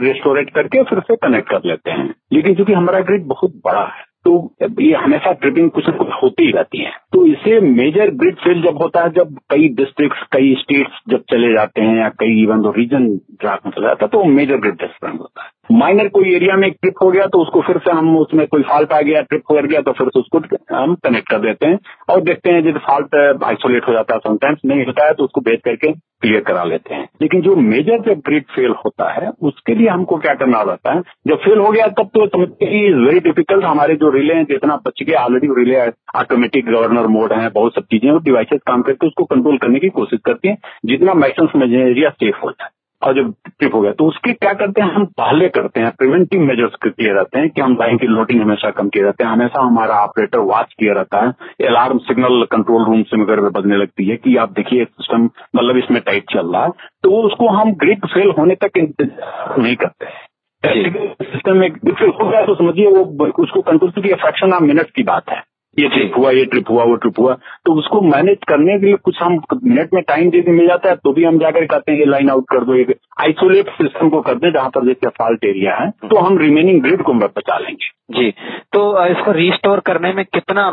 रिस्टोरेट 0.03 0.49
करके 0.55 0.83
फिर 0.83 0.99
से 1.01 1.15
कनेक्ट 1.17 1.49
कर 1.49 1.61
लेते 1.65 1.91
हैं। 1.91 2.07
लेकिन 2.33 2.55
चूँकि 2.55 2.73
हमारा 2.73 2.99
ग्रिड 3.01 3.25
बहुत 3.27 3.55
बड़ा 3.65 3.85
है 3.87 4.05
तो 4.25 4.55
ये 4.81 4.93
हमेशा 4.95 5.31
ट्रिपिंग 5.33 5.69
कुछ 5.71 5.89
न 5.89 5.91
कुछ 5.93 6.07
होती 6.21 6.45
ही 6.45 6.51
रहती 6.51 6.83
है। 6.83 6.91
तो 7.13 7.25
इसे 7.25 7.59
मेजर 7.61 8.09
ग्रिड 8.11 8.35
फेल 8.35 8.61
जब 8.61 8.77
होता 8.81 9.01
है, 9.01 9.09
जब 9.09 9.35
कई 9.49 9.67
डिस्ट्रिक्ट 9.75 10.23
कई 10.31 10.53
स्टेट्स 10.59 11.01
जब 11.09 11.23
चले 11.31 11.53
जाते 11.53 11.81
हैं 11.81 11.97
या 11.97 12.07
कई 12.19 12.41
इवन 12.43 12.61
तो 12.63 12.71
रीजन 12.77 13.07
ड्राक 13.41 13.59
में 13.65 13.71
चला 13.71 13.87
जाता 13.87 14.05
है 14.05 14.09
तो 14.11 14.23
मेजर 14.29 14.57
ग्रिड 14.57 14.81
फेल 14.83 15.11
होता 15.11 15.43
है। 15.43 15.49
माइनर 15.71 16.07
कोई 16.07 16.33
एरिया 16.35 16.55
में 16.57 16.69
ट्रिप 16.71 16.93
हो 17.03 17.09
गया 17.11 17.25
तो 17.25 17.41
उसको 17.41 17.61
फिर 17.67 17.77
से 17.77 17.91
हम 17.91 18.17
उसमें 18.17 18.45
कोई 18.47 18.61
फॉल्ट 18.61 18.93
आ 18.93 19.01
गया 19.01 19.21
ट्रिप 19.21 19.43
हो 19.51 19.55
गया 19.61 19.81
तो 19.81 19.91
फिर 19.91 20.07
से 20.07 20.19
उसको 20.19 20.41
हम 20.75 20.95
कनेक्ट 21.05 21.29
कर 21.29 21.39
देते 21.41 21.67
हैं 21.67 21.77
और 22.09 22.21
देखते 22.21 22.51
हैं 22.51 22.63
जब 22.63 22.79
फॉल्ट 22.87 23.43
आइसोलेट 23.43 23.87
हो 23.87 23.93
जाता 23.93 24.13
है 24.13 24.19
समटाइम्स 24.27 24.59
नहीं 24.65 24.85
होता 24.85 25.05
है 25.05 25.13
तो 25.13 25.23
उसको 25.23 25.41
भेज 25.41 25.59
करके 25.65 25.91
क्लियर 26.21 26.41
करा 26.41 26.63
लेते 26.63 26.93
हैं। 26.95 27.07
लेकिन 27.21 27.41
जो 27.41 27.55
मेजर 27.55 28.01
जब 28.01 28.19
ग्रिड 28.25 28.43
फेल 28.51 28.73
होता 28.85 29.09
है, 29.13 29.29
उसके 29.41 29.75
लिए 29.75 29.87
हमको 29.87 30.17
क्या 30.17 30.33
करना 30.33 30.61
रहता 30.61 30.93
है, 30.93 31.01
जब 31.27 31.37
फेल 31.37 31.57
हो 31.57 31.71
गया 31.71 31.87
तब 31.97 32.09
तो 32.15 32.39
वेरी 32.39 33.19
डिफ़िकल्ट 33.19 33.63
हमारे 33.63 33.95
जो 33.95 34.09
रिले 34.11 34.33
हैं, 34.33 34.43
जितना 34.45 34.75
बच 34.85 35.03
गया 35.03 35.23
already 35.23 35.47
relay 35.53 35.79
automatic 36.19 36.65
governor 36.65 37.02
mode 37.07 37.33
है 37.33 37.49
बहुत 37.51 37.75
सब 37.75 37.83
चीज़ें 37.83 38.17
डिवाइसेस 38.23 38.59
काम 38.67 38.81
करके 38.81 39.07
उसको 39.07 39.23
कंट्रोल 39.25 39.57
करने 39.57 39.79
की 39.79 39.89
कोशिश 39.91 40.19
करती 40.25 40.47
हैं 40.47 40.57
जितना 40.85 41.13
मैक्सिमम 41.15 41.63
एरिया 41.63 42.09
सेफ़ 42.09 42.37
हो 42.43 42.51
जाए। 42.51 42.69
और 43.01 43.13
जब 43.13 43.31
ट्रिप 43.47 43.73
हो 43.75 43.79
गया 43.81 43.91
तो 43.91 44.05
उसके 44.07 44.33
क्या 44.33 44.51
करते 44.53 44.81
हैं 44.81 44.91
हम 44.91 45.05
पहले 45.19 45.47
करते 45.49 45.79
हैं 45.79 45.89
प्रिवेंटिव 45.91 46.41
मेजर्स 46.41 46.75
किए 46.83 47.13
रहते 47.13 47.39
हैं 47.39 47.49
कि 47.49 47.61
हम 47.61 47.73
लाइन 47.79 47.97
की 47.97 48.07
लोडिंग 48.07 48.41
हमेशा 48.41 48.69
कम 48.69 48.89
किए 48.89 49.03
रहते 49.03 49.23
हैं। 49.23 49.31
हमेशा 49.31 49.61
हमारा 49.61 49.95
ऑपरेटर 50.03 50.39
वॉच 50.41 50.73
किया 50.79 50.93
रहता 50.93 51.25
है। 51.25 51.67
अलार्म 51.67 51.97
सिग्नल 51.97 52.43
कंट्रोल 52.51 52.85
रूम 52.85 53.03
से 53.03 53.17
मगर 53.17 53.41
बजने 53.49 53.77
लगती 53.77 54.05
है 54.05 54.17
कि 54.17 54.35
आप 54.35 54.51
देखिए 54.51 54.85
सिस्टम 54.85 55.29
मतलब 55.55 55.77
इसमें 55.77 56.01
टाइट 56.01 56.23
चल 56.31 56.53
रहा 56.53 56.63
है। 56.63 56.69
तो 57.03 57.21
उसको 57.21 57.49
हम 57.49 57.73
ग्रिड 57.75 58.05
फेल 58.05 58.29
होने 58.37 58.55
तक 58.55 58.77
इंतज़ार 58.77 59.57
नहीं 59.57 59.75
करते 59.75 60.05
हैं। 60.05 61.13
सिस्टम 61.23 61.57
में 61.57 61.69
हो 61.69 62.29
गया 62.29 62.45
तो 62.45 62.55
समझिए 62.55 62.87
वो 62.87 63.27
उसको 63.43 63.61
कंट्रोल 63.61 63.91
की 63.91 64.13
फ्रैक्शन 64.13 64.53
ऑफ़ 64.53 64.63
मिनट 64.63 64.91
की 64.91 65.03
बात 65.03 65.29
है। 65.29 65.41
ये 65.77 65.87
ट्रिप 65.89 66.17
हुआ 66.17 66.31
ये 66.31 66.43
ट्रिप 66.45 66.69
हुआ 66.69 66.83
वो 66.83 66.95
ट्रिप 66.95 67.19
हुआ। 67.19 67.33
तो 67.65 67.73
उसको 67.73 68.01
मैनेज 68.01 68.37
करने 68.47 68.77
के 68.79 68.85
लिए 68.85 68.95
कुछ 69.03 69.21
हम 69.21 69.39
मिनट 69.63 69.93
में 69.93 70.01
टाइम 70.03 70.29
दे 70.29 70.43
मिल 70.49 70.67
जाता 70.67 70.89
है 70.89 70.95
तो 70.95 71.13
भी 71.13 71.23
हम 71.23 71.37
जाकर 71.39 71.65
कहते 71.65 71.91
हैं 71.91 71.99
ये 71.99 72.05
लाइन 72.05 72.29
आउट 72.29 72.45
कर 72.49 72.63
दो 72.63 72.75
एक 72.75 72.93
आइसोलेट 73.21 73.69
सिस्टम 73.71 74.09
को 74.09 74.21
कर 74.21 74.35
दे 74.35 74.51
जहाँ 74.51 74.69
पर 74.69 74.85
जैसे 74.87 75.09
फॉल्ट 75.17 75.45
एरिया 75.45 75.75
है। 75.75 75.89
तो 76.03 76.19
हम 76.19 76.37
रिमेनिंग 76.37 76.81
ग्रिड 76.83 77.01
को 77.01 77.13
बचा 77.15 77.57
लेंगे। 77.57 77.89
जी। 78.11 78.29
तो 78.73 79.05
इसको 79.07 79.31
रिस्टोर 79.31 79.79
करने 79.79 80.13
में 80.13 80.23
कितना 80.25 80.67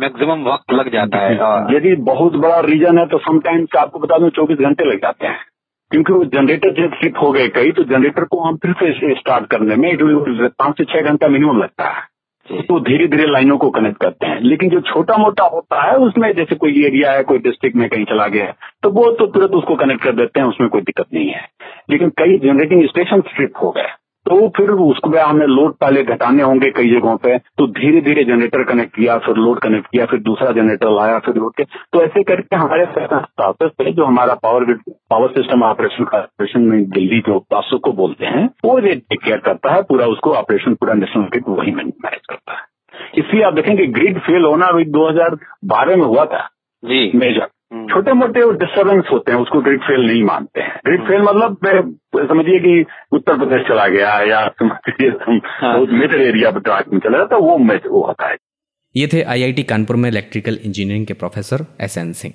मैक्सिमम 0.00 0.44
वक्त 0.44 0.72
लग 0.72 0.92
जाता 0.92 1.18
है? 1.18 1.34
यदि 1.76 1.94
बहुत 2.04 2.36
बड़ा 2.36 2.60
रीजन 2.62 2.98
है 2.98 3.06
तो 3.06 3.18
समटाइम्स 3.18 3.76
आपको 3.78 3.98
बता 3.98 4.18
दूँ 4.18 4.30
चौबीस 4.30 4.58
घंटे 4.60 4.84
लग 4.84 4.98
जाते 4.98 5.26
हैं। 5.26 5.38
क्योंकि 5.90 6.12
वो 6.12 6.24
जनरेटर 6.24 6.70
जब 6.74 6.94
ट्रिप 7.00 7.22
हो 7.22 7.30
गए 7.32 7.48
कई 7.54 7.72
तो 7.72 7.82
जनरेटर 7.84 8.24
को 8.24 8.40
हम 8.40 8.56
फिर 8.56 8.72
से 8.80 9.14
स्टार्ट 9.14 9.46
करने 9.46 9.76
में 9.76 9.96
पाँच 9.98 10.78
से 10.78 10.84
छह 10.84 11.10
घंटा 11.10 11.28
मिनिमम 11.28 11.58
लगता 11.58 11.88
है। 11.88 12.02
तो 12.52 12.80
धीरे 12.80 13.06
धीरे 13.06 13.26
लाइनों 13.26 13.56
को 13.58 13.70
कनेक्ट 13.70 14.00
करते 14.00 14.26
हैं। 14.26 14.40
लेकिन 14.40 14.70
जो 14.70 14.80
छोटा 14.80 15.16
मोटा 15.16 15.44
होता 15.44 15.82
है, 15.82 15.96
उसमें 15.98 16.32
जैसे 16.32 16.54
कोई 16.54 16.84
एरिया 16.84 17.12
है, 17.12 17.22
कोई 17.22 17.38
डिस्ट्रिक्ट 17.38 17.76
में 17.76 17.88
कहीं 17.88 18.04
चला 18.04 18.26
गया 18.26 18.52
तो 18.82 18.90
वो 18.90 19.10
तो 19.12 19.26
तुरंत 19.26 19.50
उसको 19.50 19.74
कनेक्ट 19.74 20.02
कर 20.02 20.12
देते 20.12 20.40
हैं, 20.40 20.46
उसमें 20.46 20.68
कोई 20.70 20.80
दिक्कत 20.80 21.06
नहीं 21.14 21.28
है। 21.28 21.44
लेकिन 21.90 22.08
कई 22.08 22.38
जनरेटिंग 22.38 22.84
स्टेशन 22.84 23.20
स्ट्रिप 23.20 23.52
हो 23.62 23.70
गए। 23.70 23.86
तो 24.26 24.48
फिर 24.48 24.70
उसको 24.70 25.10
हमें 25.18 25.46
लोड 25.46 25.74
पहले 25.74 26.02
घटाने 26.04 26.42
होंगे 26.42 26.70
कई 26.70 26.90
जगहों 26.90 27.16
पे 27.16 27.36
तो 27.58 27.66
धीरे 27.72 28.00
धीरे 28.00 28.24
जनरेटर 28.24 28.62
कनेक्ट 28.62 28.94
किया 28.96 29.18
फिर 29.18 29.36
लोड 29.36 29.58
कनेक्ट 29.58 29.86
किया 29.86 30.06
फिर 30.06 30.20
दूसरा 30.20 30.50
जनरेटर 30.52 30.90
लाया 30.90 31.18
फिर 31.18 31.34
लोड 31.34 31.54
किया। 31.56 31.78
तो 31.92 32.02
ऐसे 32.02 32.22
करके 32.22 32.56
हमारे 32.56 32.86
प्रोसेस 32.86 33.70
पे 33.78 33.92
जो 33.92 34.04
हमारा 34.04 34.34
power 34.34 34.72
power 35.10 35.28
system 35.28 35.62
operation 35.62 36.04
operation 36.14 36.60
में 36.60 36.84
दिल्ली 36.90 37.20
जो 37.20 37.38
पासो 37.50 37.78
को 37.78 37.92
बोलते 37.92 38.26
हैं 38.26 38.46
वो 38.64 38.78
टेक 38.80 39.20
केयर 39.24 39.38
करता 39.38 39.74
है 39.74 39.82
पूरा 39.82 40.06
उसको 40.06 40.32
ऑपरेशन 40.34 40.74
पूरा 40.74 40.94
नेशनल 40.94 41.24
ग्रिड 41.24 41.44
वही 41.48 41.72
मैनेज 41.72 42.26
करता 42.30 42.52
है। 42.52 42.64
इसलिए 43.18 43.42
आप 43.42 43.54
देखेंगे 43.54 43.86
ग्रिड 43.86 44.18
फेल 44.18 44.44
होना 44.44 44.66
अभी 44.66 44.84
2012 44.92 45.96
में 45.96 46.04
हुआ 46.04 46.24
था। 46.24 46.48
जी। 46.82 47.10
मेजर। 47.14 47.48
छोटे 47.72 48.12
मोटे 48.12 48.40
डिस्टर्बेंस 48.58 49.04
होते 49.12 49.32
हैं 49.32 49.38
उसको 49.38 49.60
ग्रिड 49.60 49.80
फेल 49.80 50.06
नहीं 50.06 50.22
मानते 50.24 50.60
हैं। 50.60 50.80
ग्रिड 50.86 51.02
फेल 51.02 51.22
मतलब 51.22 51.58
समझिए 52.28 52.58
कि 52.58 52.84
उत्तर 53.12 53.38
प्रदेश 53.38 53.66
चला 53.68 53.86
गया 53.88 54.10
या 54.22 54.46
समझिए। 54.62 55.10
मिडल 55.98 56.20
एरिया 56.22 56.50
पर 56.50 56.60
में 56.92 56.98
चला 56.98 57.18
जाता 57.18 57.36
वो 57.36 57.58
मैच 57.58 57.86
वो 57.86 58.02
होता 58.06 58.28
है। 58.28 58.36
ये 58.94 59.06
थे 59.06 59.22
आईआईटी 59.22 59.62
कानपुर 59.62 59.96
में 59.96 60.08
इलेक्ट्रिकल 60.10 60.58
इंजीनियरिंग 60.64 61.06
के 61.06 61.14
professor 61.14 61.66
S 61.80 61.98
N 61.98 62.12
Singh 62.12 62.34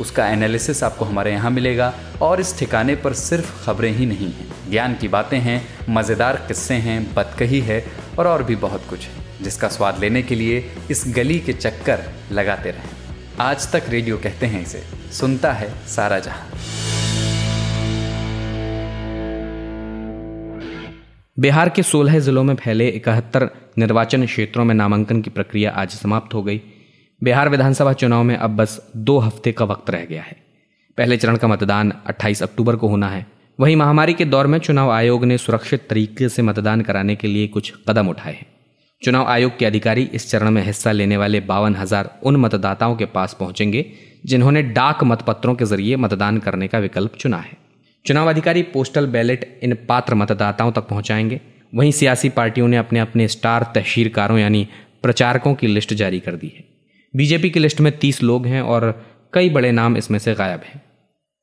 उसका 0.00 0.28
एनालिसिस 0.28 0.82
आपको 0.84 1.04
हमारे 1.04 1.32
यहाँ 1.32 1.50
मिलेगा। 1.50 1.92
और 2.22 2.40
इस 2.40 2.58
ठिकाने 2.58 2.94
पर 2.96 3.12
सिर्फ़ 3.12 3.52
खबरें 3.64 3.90
ही 3.92 4.06
नहीं 4.06 4.30
हैं। 4.32 4.46
ज्ञान 4.70 4.94
की 4.94 5.08
बातें 5.08 5.38
हैं, 5.38 5.62
मज़ेदार 5.90 6.36
किस्से 6.48 6.74
हैं 6.74 7.02
बतकही 7.14 7.60
है 7.60 7.84
और 8.18 8.26
और 8.26 8.42
भी 8.42 8.56
बहुत 8.56 8.86
कुछ 8.90 9.06
है, 9.06 9.42
जिसका 9.42 9.68
स्वाद 9.68 9.98
लेने 9.98 10.22
के 10.22 10.34
लिए 10.34 10.64
इस 10.90 11.04
गली 11.08 11.38
के 11.38 11.52
चक्कर 11.52 12.04
लगाते 12.32 12.70
रहें। 12.70 12.90
आज 13.40 13.70
तक 13.72 13.82
रेडियो 13.88 14.16
कहते 14.16 14.46
हैं 14.46 14.62
इसे, 14.62 14.82
सुनता 15.12 15.52
है 15.52 15.72
सारा 15.86 16.18
जहाँ। 16.18 16.46
बिहार 21.36 21.68
के 21.68 21.82
16 21.82 22.18
जिलों 22.18 22.42
में 22.44 22.54
फैले 22.54 22.88
इकहत्तर 22.88 23.48
निर्वाचन 23.78 24.24
क्षेत्रों 24.26 24.64
में 24.64 24.74
नामांकन 24.74 25.20
की 25.22 25.30
प्रक्रिया 25.30 25.70
आज 25.70 25.90
समाप्त 25.90 26.34
हो 26.34 26.42
गई। 26.42 26.60
बिहार 27.22 27.48
विधानसभा 27.48 27.92
चुनाव 27.92 28.22
में 28.22 28.36
अब 28.36 28.56
बस 28.56 28.92
दो 28.96 29.18
हफ़्ते 29.18 29.52
का 29.52 29.64
वक्त 29.64 29.90
रह 29.90 30.04
गया 30.04 30.22
है। 30.22 30.36
पहले 30.98 31.16
चरण 31.16 31.36
का 31.36 31.48
मतदान 31.48 31.92
28 32.06 32.42
अक्टूबर 32.42 32.76
को 32.76 32.88
होना 32.88 33.08
है। 33.08 33.26
वहीं 33.60 33.76
महामारी 33.76 34.14
के 34.14 34.24
दौर 34.24 34.46
में 34.46 34.58
चुनाव 34.58 34.90
आयोग 34.90 35.24
ने 35.24 35.38
सुरक्षित 35.38 35.88
तरीके 35.90 36.28
से 36.28 36.42
मतदान 36.42 36.80
कराने 36.80 37.16
के 37.16 37.28
लिए 37.28 37.48
कुछ 37.48 37.72
कदम 37.88 38.08
उठाए 38.08 38.32
हैं। 38.32 38.46
चुनाव 39.02 39.26
आयोग 39.26 39.58
के 39.58 39.66
अधिकारी 39.66 40.02
इस 40.02 40.30
चरण 40.30 40.50
में 40.50 40.62
हिस्सा 40.62 40.92
लेने 40.92 41.16
वाले 41.16 41.40
बावन 41.40 41.76
हज़ार 41.76 42.10
उन 42.22 42.36
मतदाताओं 42.36 42.96
के 42.96 43.04
पास 43.04 43.36
पहुँचेंगे, 43.40 43.84
जिन्होंने 44.26 44.62
डाक 44.62 45.04
मतपत्रों 45.04 45.54
के 45.54 45.64
ज़रिए 45.64 45.96
मतदान 45.96 46.38
करने 46.38 46.68
का 46.68 46.78
विकल्प 46.78 47.16
चुना 47.16 47.36
है। 47.36 47.56
चुनाव 48.04 48.28
अधिकारी 48.28 48.62
पोस्टल 48.62 49.06
बैलेट 49.06 49.60
इन 49.62 49.76
पात्र 49.88 50.14
मतदाताओं 50.14 50.72
तक 50.72 50.88
पहुंचाएँगे। 50.88 51.40
वहीं 51.74 51.92
सियासी 51.92 52.28
पार्टियों 52.28 52.68
ने 52.68 52.76
अपने 52.76 53.00
अपने 53.00 53.28
स्टार 53.28 53.72
तहशीरकारों 53.74 54.38
यानी 54.38 54.66
प्रचारकों 55.02 55.54
की 55.54 55.66
लिस्ट 55.66 55.94
जारी 55.94 56.20
कर 56.20 56.36
दी 56.36 56.52
है। 56.56 56.67
बीजेपी 57.14 57.50
की 57.50 57.60
लिस्ट 57.60 57.80
में 57.80 57.98
तीस 57.98 58.22
लोग 58.22 58.46
हैं 58.46 58.62
और 58.62 59.04
कई 59.32 59.50
बड़े 59.50 59.70
नाम 59.72 59.96
इसमें 59.96 60.18
से 60.18 60.34
गायब 60.34 60.60
हैं। 60.64 60.82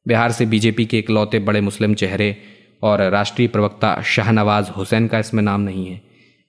बिहार 0.07 0.31
से 0.31 0.45
बीजेपी 0.45 0.85
के 0.85 0.99
इकलौते 0.99 1.39
बड़े 1.39 1.61
मुस्लिम 1.61 1.93
चेहरे 1.93 2.35
और 2.83 3.01
राष्ट्रीय 3.01 3.47
प्रवक्ता 3.47 4.01
शाहनवाज 4.01 4.69
हुसैन 4.69 5.07
का 5.07 5.19
इसमें 5.19 5.41
नाम 5.43 5.61
नहीं 5.61 5.87
है। 5.87 6.01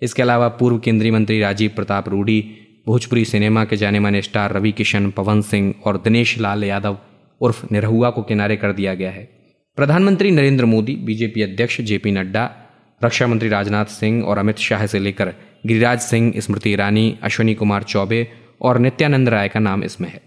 इसके 0.02 0.22
अलावा 0.22 0.48
पूर्व 0.48 0.78
केंद्रीय 0.78 1.12
मंत्री 1.12 1.40
राजीव 1.40 1.70
प्रताप 1.76 2.08
रूडी, 2.08 2.40
भोजपुरी 2.86 3.24
सिनेमा 3.24 3.64
के 3.64 3.76
जाने 3.76 4.00
माने 4.00 4.22
स्टार 4.22 4.52
रवि 4.52 4.72
किशन 4.72 5.10
पवन 5.10 5.42
सिंह 5.42 5.74
और 5.84 5.96
दिनेश 5.96 6.38
लाल 6.38 6.64
यादव 6.64 6.98
उर्फ़ 7.40 7.66
निरहुआ 7.72 8.10
को 8.10 8.22
किनारे 8.22 8.56
कर 8.56 8.72
दिया 8.72 8.94
गया 8.94 9.10
है। 9.10 9.28
प्रधानमंत्री 9.78 10.30
नरेंद्र 10.30 10.64
मोदी, 10.64 10.96
बीजेपी 10.96 11.42
अध्यक्ष 11.42 11.80
जेपी 11.80 12.10
नड्डा, 12.10 12.50
रक्षा 13.04 13.26
मंत्री 13.26 13.48
राजनाथ 13.48 13.84
सिंह 13.84 14.24
और 14.24 14.38
अमित 14.38 14.58
शाह 14.58 14.86
से 14.86 14.98
लेकर 14.98 15.34
गिरिराज 15.66 16.00
सिंह, 16.00 16.32
स्मृति 16.40 16.70
ईरानी, 16.70 17.18
अश्विनी 17.22 17.54
कुमार 17.54 17.82
चौबे 17.82 18.26
और 18.60 18.78
नित्यानंद 18.78 19.28
राय 19.28 19.48
का 19.48 19.60
नाम 19.60 19.84
इसमें 19.84 20.08
है। 20.08 20.20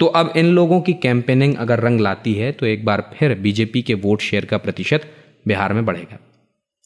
तो 0.00 0.06
अब 0.08 0.32
इन 0.36 0.46
लोगों 0.46 0.80
की 0.80 0.92
कैंपेनिंग 0.94 1.54
अगर 1.56 1.80
रंग 1.80 2.00
लाती 2.00 2.32
है 2.34 2.50
तो 2.52 2.66
एक 2.66 2.84
बार 2.84 3.10
फिर 3.14 3.34
बीजेपी 3.38 3.82
के 3.82 3.94
वोट 3.96 4.20
शेयर 4.20 4.44
का 4.44 4.58
प्रतिशत 4.58 5.10
बिहार 5.46 5.72
में 5.72 5.84
बढ़ेगा। 5.84 6.18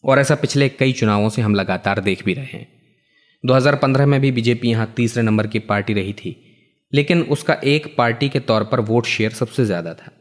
और 0.05 0.19
ऐसा 0.19 0.35
पिछले 0.35 0.69
कई 0.69 0.93
चुनावों 0.93 1.29
से 1.29 1.43
हम 1.43 1.55
लगातार 1.55 2.01
देख 2.01 2.25
भी 2.25 2.35
रहे 2.35 2.59
हैं। 2.59 2.67
2015 3.45 4.07
में 4.07 4.21
भी 4.21 4.31
बीजेपी 4.33 4.71
यहाँ 4.71 4.93
तीसरे 4.97 5.23
नंबर 5.23 5.47
की 5.47 5.59
पार्टी 5.61 5.95
रही 5.95 6.13
थी, 6.13 6.37
लेकिन 6.93 7.23
उसका 7.23 7.57
एक 7.65 7.95
पार्टी 7.97 8.29
के 8.29 8.41
तौर 8.41 8.65
पर 8.65 8.81
वोट 8.83 9.07
शेयर 9.07 9.31
सबसे 9.33 9.65
ज़्यादा 9.65 9.95
था। 9.95 10.13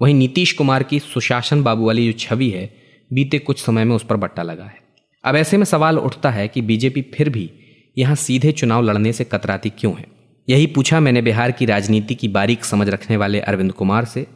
वहीं 0.00 0.14
नीतीश 0.14 0.52
कुमार 0.52 0.82
की 0.82 0.98
सुशासन 1.00 1.62
बाबू 1.62 1.86
वाली 1.86 2.06
जो 2.06 2.18
छवि 2.18 2.48
है, 2.50 2.70
बीते 3.10 3.38
कुछ 3.38 3.62
समय 3.62 3.84
में 3.84 3.94
उस 3.96 4.04
पर 4.04 4.16
बट्टा 4.16 4.42
लगा 4.42 4.64
है। 4.64 4.80
अब 5.24 5.36
ऐसे 5.36 5.56
में 5.56 5.64
सवाल 5.64 5.98
उठता 5.98 6.30
है 6.30 6.46
कि 6.48 6.62
बीजेपी 6.62 7.02
फिर 7.14 7.28
भी 7.28 7.50
यहाँ 7.96 8.14
सीधे 8.16 8.52
चुनाव 8.52 8.82
लड़ने 8.82 9.12
से 9.12 9.24
कतराती 9.24 9.70
क्यों 9.70 9.94
है? 9.94 10.06
यही 10.52 10.66
पूछा 10.66 11.00
मैंने 11.00 11.22
बिहार 11.22 11.50
की 11.50 11.66
राजनीति 11.66 12.14
की 12.14 12.28
बारीक 12.28 12.64
समझ 12.64 12.88
रखने 12.88 13.16
वाले 13.16 13.40
अरविंद 13.40 13.72
कुमार 13.72 14.04
से, 14.04 14.26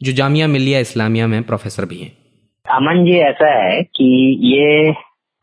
जो 0.00 0.12
जामिया 0.12 0.46
मिलिया 0.48 0.78
इस्लामिया 0.78 1.26
में 1.26 1.42
प्रोफेसर 1.42 1.84
भी 1.84 1.98
हैं। 1.98 2.10
अमन 2.66 3.04
जी, 3.04 3.18
ऐसा 3.18 3.50
है 3.58 3.82
कि 3.82 4.08
ये 4.44 4.90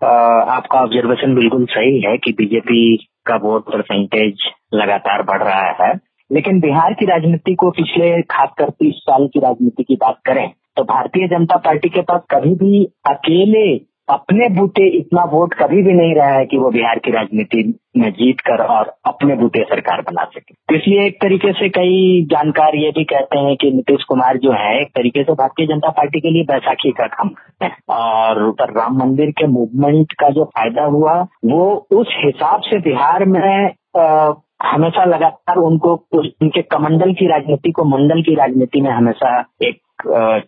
आपका 0.01 0.81
ऑब्जर्वेशन 0.81 1.36
बिल्कुल 1.36 1.65
सही 1.65 2.01
है 2.01 2.17
कि 2.17 2.31
बीजेपी 2.31 2.81
का 3.27 3.36
वोट 3.36 3.63
परसेंटेज 3.65 4.43
लगातार 4.74 5.24
बढ़ 5.24 5.43
रहा 5.43 5.72
है। 5.84 5.93
लेकिन 6.31 6.60
बिहार 6.60 6.93
की 6.93 7.05
राजनीति 7.05 7.53
को 7.55 7.69
पिछले, 7.72 8.22
खासकर 8.22 8.69
तीस 8.69 8.96
साल 8.96 9.27
की 9.27 9.39
राजनीति 9.39 9.84
की 9.84 9.96
बात 9.96 10.19
करें 10.25 10.48
तो 10.77 10.84
भारतीय 10.84 11.27
जनता 11.27 11.57
पार्टी 11.57 11.89
के 11.89 12.01
पास 12.01 12.22
कभी 12.31 12.53
भी 12.55 12.84
अकेले 13.05 13.67
अपने 14.10 14.48
बूते 14.50 14.88
इतना 14.98 15.24
वोट 15.24 15.54
कभी 15.54 15.82
भी 15.84 15.94
नहीं 15.94 16.14
रहा 16.16 16.30
है 16.30 16.46
कि 16.46 16.58
वो 16.58 16.70
बिहार 16.72 17.00
की 17.00 17.12
राजनीति 17.12 17.64
में 17.98 18.10
जीत 18.12 18.40
कर 18.40 18.64
और 18.66 18.94
अपने 19.06 19.36
बूते 19.36 19.64
सरकार 19.64 20.02
बना 20.02 20.24
सके। 20.24 20.54
तो 20.54 20.76
इसलिए 20.76 21.06
एक 21.06 21.16
तरीके 21.22 21.52
से 21.54 21.70
कई 21.70 22.24
जानकार 22.32 22.76
ये 22.76 22.92
भी 22.92 23.04
कहते 23.04 23.40
हैं 23.40 23.56
कि 23.56 23.72
नीतीश 23.72 24.04
कुमार 24.04 24.38
जो 24.38 24.52
है 24.52 24.80
एक 24.82 24.88
तरीके 24.88 25.24
से 25.24 25.34
भारतीय 25.34 25.68
जनता 25.68 25.90
पार्टी 25.90 26.20
के 26.20 26.32
लिए 26.32 26.44
बैसाखी 26.44 26.92
का 26.92 27.08
काम 27.08 27.30
करते 27.30 27.66
हैं। 27.66 27.78
और 27.90 28.52
पर 28.52 28.74
राम 28.74 28.98
मंदिर 28.98 29.32
के 29.32 29.48
मूवमेंट 29.48 30.14
का 30.14 30.30
जो 30.30 30.46
फ़ायदा 30.46 30.84
हुआ 30.84 31.22
वो 31.46 31.88
उस 31.92 32.16
हिसाब 32.26 32.62
से 32.62 32.80
बिहार 32.80 33.26
में 33.26 33.72
आ, 33.98 34.34
हमेशा 34.64 35.04
लगातार 35.06 35.58
उनको 35.58 35.94
उनके 36.14 36.62
कमंडल 36.62 37.14
की 37.14 37.28
राजनीति 37.28 37.72
को 37.72 37.84
मंडल 37.84 38.22
की 38.22 38.36
राजनीति 38.36 38.82
में 38.82 38.92
हमेशा 38.92 39.40
एक 39.64 39.80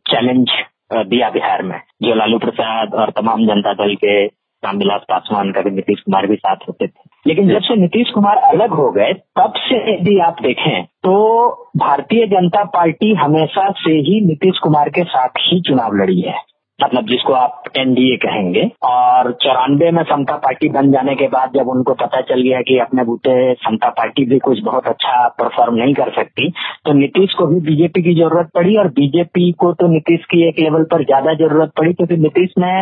चैलेंज 0.07 0.49
दिया 0.93 1.29
बिहार 1.29 1.63
में, 1.63 1.79
जो 2.03 2.15
लालू 2.15 2.37
प्रसाद 2.39 2.93
और 2.93 3.09
तमाम 3.11 3.45
जनता 3.45 3.73
दल 3.73 3.95
के 3.95 4.25
रामविलास 4.63 5.01
पासवान 5.09 5.51
का 5.51 5.61
भी 5.61 5.71
नीतीश 5.71 5.99
कुमार 5.99 6.25
भी 6.27 6.35
साथ 6.35 6.55
होते 6.67 6.87
थे। 6.87 7.09
लेकिन 7.27 7.49
जब 7.49 7.61
से 7.61 7.75
नीतीश 7.75 8.09
कुमार 8.09 8.37
अलग 8.37 8.73
हो 8.73 8.89
गए, 8.91 9.13
तब 9.13 9.53
से 9.57 9.77
यदि 9.93 10.19
आप 10.19 10.41
देखें 10.41 10.83
तो 10.83 11.47
भारतीय 11.77 12.25
जनता 12.27 12.63
पार्टी 12.63 13.13
हमेशा 13.13 13.69
से 13.71 13.91
ही 13.91 14.19
नीतीश 14.25 14.59
कुमार 14.63 14.89
के 14.89 15.03
साथ 15.03 15.29
ही 15.39 15.61
चुनाव 15.61 15.95
लड़ी 15.95 16.21
है। 16.21 16.37
मतलब 16.79 17.05
जिसको 17.05 17.33
आप 17.33 17.63
एनडीए 17.77 18.15
कहेंगे। 18.17 18.61
और 18.83 19.31
चौरानबे 19.43 19.89
में 19.91 20.03
समता 20.03 20.35
पार्टी 20.37 20.69
बन 20.69 20.91
जाने 20.91 21.15
के 21.15 21.27
बाद 21.27 21.51
जब 21.55 21.69
उनको 21.69 21.93
पता 21.95 22.21
चल 22.21 22.41
गया 22.41 22.61
कि 22.61 22.77
अपने 22.79 23.03
बूते 23.03 23.53
समता 23.63 23.89
पार्टी 23.89 24.25
भी 24.25 24.39
कुछ 24.39 24.59
बहुत 24.63 24.87
अच्छा 24.87 25.27
परफॉर्म 25.39 25.75
नहीं 25.75 25.93
कर 25.93 26.11
सकती 26.11 26.49
तो 26.85 26.93
नीतीश 26.93 27.33
को 27.33 27.45
भी 27.45 27.59
बीजेपी 27.61 28.03
की 28.03 28.15
ज़रूरत 28.15 28.49
पड़ी 28.55 28.75
और 28.77 28.87
बीजेपी 28.93 29.51
को 29.59 29.73
तो 29.73 29.87
नीतीश 29.87 30.25
की 30.25 30.47
एक 30.47 30.59
लेवल 30.59 30.83
पर 30.83 31.03
ज़्यादा 31.03 31.33
ज़रूरत 31.37 31.71
पड़ी 31.77 31.93
क्योंकि 31.93 32.17
नीतीश 32.17 32.53
ने 32.59 32.73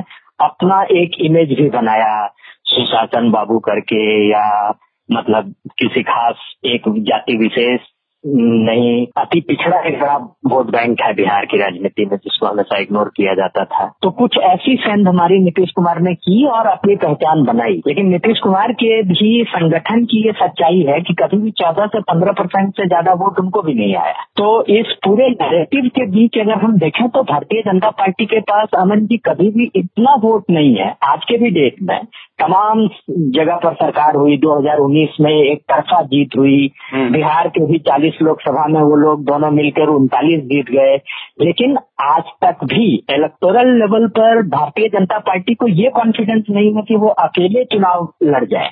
अपना 0.41 0.81
एक 0.93 1.15
इमेज 1.21 1.53
भी 1.59 1.69
बनाया, 1.69 2.27
सुशासन 2.63 3.31
बाबू 3.31 3.59
करके 3.59 4.03
या 4.29 4.73
मतलब 5.09 5.53
किसी 5.79 6.03
खास 6.03 6.35
एक 6.65 6.83
जाति 7.03 7.37
विशेष 7.37 7.79
नहीं, 8.25 9.05
अति 9.17 9.39
पिछड़ा 9.39 9.79
एक 9.79 9.99
बड़ा 9.99 10.15
वोट 10.47 10.65
बैंक 10.65 11.01
है 11.01 11.13
बिहार 11.13 11.45
की 11.45 11.57
राजनीति 11.57 12.05
में, 12.05 12.15
जिसको 12.17 12.45
हमेशा 12.45 12.77
इग्नोर 12.77 13.11
किया 13.17 13.33
जाता 13.33 13.63
था। 13.65 13.85
तो 14.01 14.09
कुछ 14.11 14.37
ऐसी 14.37 14.75
सेंध 14.75 15.07
हमारी 15.07 15.39
नीतीश 15.39 15.71
कुमार 15.75 15.99
ने 15.99 16.13
की 16.15 16.45
और 16.47 16.67
अपनी 16.67 16.95
पहचान 16.95 17.43
बनाई। 17.43 17.81
लेकिन 17.87 18.07
नीतीश 18.07 18.39
कुमार 18.39 18.71
के 18.73 19.01
भी 19.03 19.43
संगठन 19.47 20.03
की 20.05 20.25
ये 20.25 20.31
सच्चाई 20.31 20.81
है 20.81 20.99
कि 21.01 21.13
कभी 21.13 21.37
भी 21.37 21.51
चौदह 21.51 21.85
से 21.85 22.01
पंद्रह 22.01 22.31
परसेंट 22.31 22.73
से 22.73 22.87
ज़्यादा 22.87 23.13
वोट 23.13 23.39
उनको 23.39 23.61
भी 23.61 23.73
नहीं 23.73 23.95
आया। 23.95 24.25
तो 24.37 24.63
इस 24.69 24.93
पूरे 25.03 25.29
नैरेटिव 25.29 25.89
के 25.95 26.05
बीच 26.05 26.37
अगर 26.37 26.63
हम 26.63 26.77
देखें 26.77 27.07
तो 27.09 27.23
भारतीय 27.23 27.61
जनता 27.61 27.89
पार्टी 27.89 28.25
के 28.25 28.39
पास 28.39 28.69
अमन 28.77 29.05
जी 29.05 29.17
कभी 29.17 29.49
भी 29.49 29.71
इतना 29.75 30.15
वोट 30.15 30.43
नहीं 30.49 30.75
है। 30.75 30.95
आज 31.03 31.25
के 31.25 31.37
भी 31.37 31.49
डेट 31.51 31.75
में 31.81 31.99
तमाम 32.39 32.89
जगह 33.09 33.55
पर 33.55 33.73
सरकार 33.73 34.15
हुई 34.15 34.37
2019 34.37 35.09
में 35.21 35.51
एक 35.51 35.59
तरफा 35.59 36.01
जीत 36.01 36.29
हुई। 36.37 36.71
हम्म। 36.91 37.11
बिहार 37.11 37.47
के 37.47 37.65
भी 37.65 37.79
40 37.79 38.13
लोकसभा 38.21 38.67
में 38.67 38.81
वो 38.81 38.95
लोग 38.95 39.25
दोनों 39.25 39.51
मिलकर 39.51 39.87
उनतालीस 39.87 40.39
जीत 40.39 40.65
गए। 40.69 40.95
लेकिन 41.41 41.77
आज 42.01 42.23
तक 42.43 42.55
भी 42.63 42.95
इलेक्टोरल 43.09 43.79
लेवल 43.79 44.07
पर 44.07 44.41
भारतीय 44.41 44.89
जनता 44.89 45.19
पार्टी 45.19 45.53
को 45.53 45.67
ये 45.67 45.89
कॉन्फिडेंस 45.89 46.43
नहीं 46.49 46.75
है 46.75 46.81
कि 46.81 46.95
वो 46.95 47.07
अकेले 47.07 47.63
चुनाव 47.63 48.13
लड़ 48.23 48.45
जाए। 48.45 48.69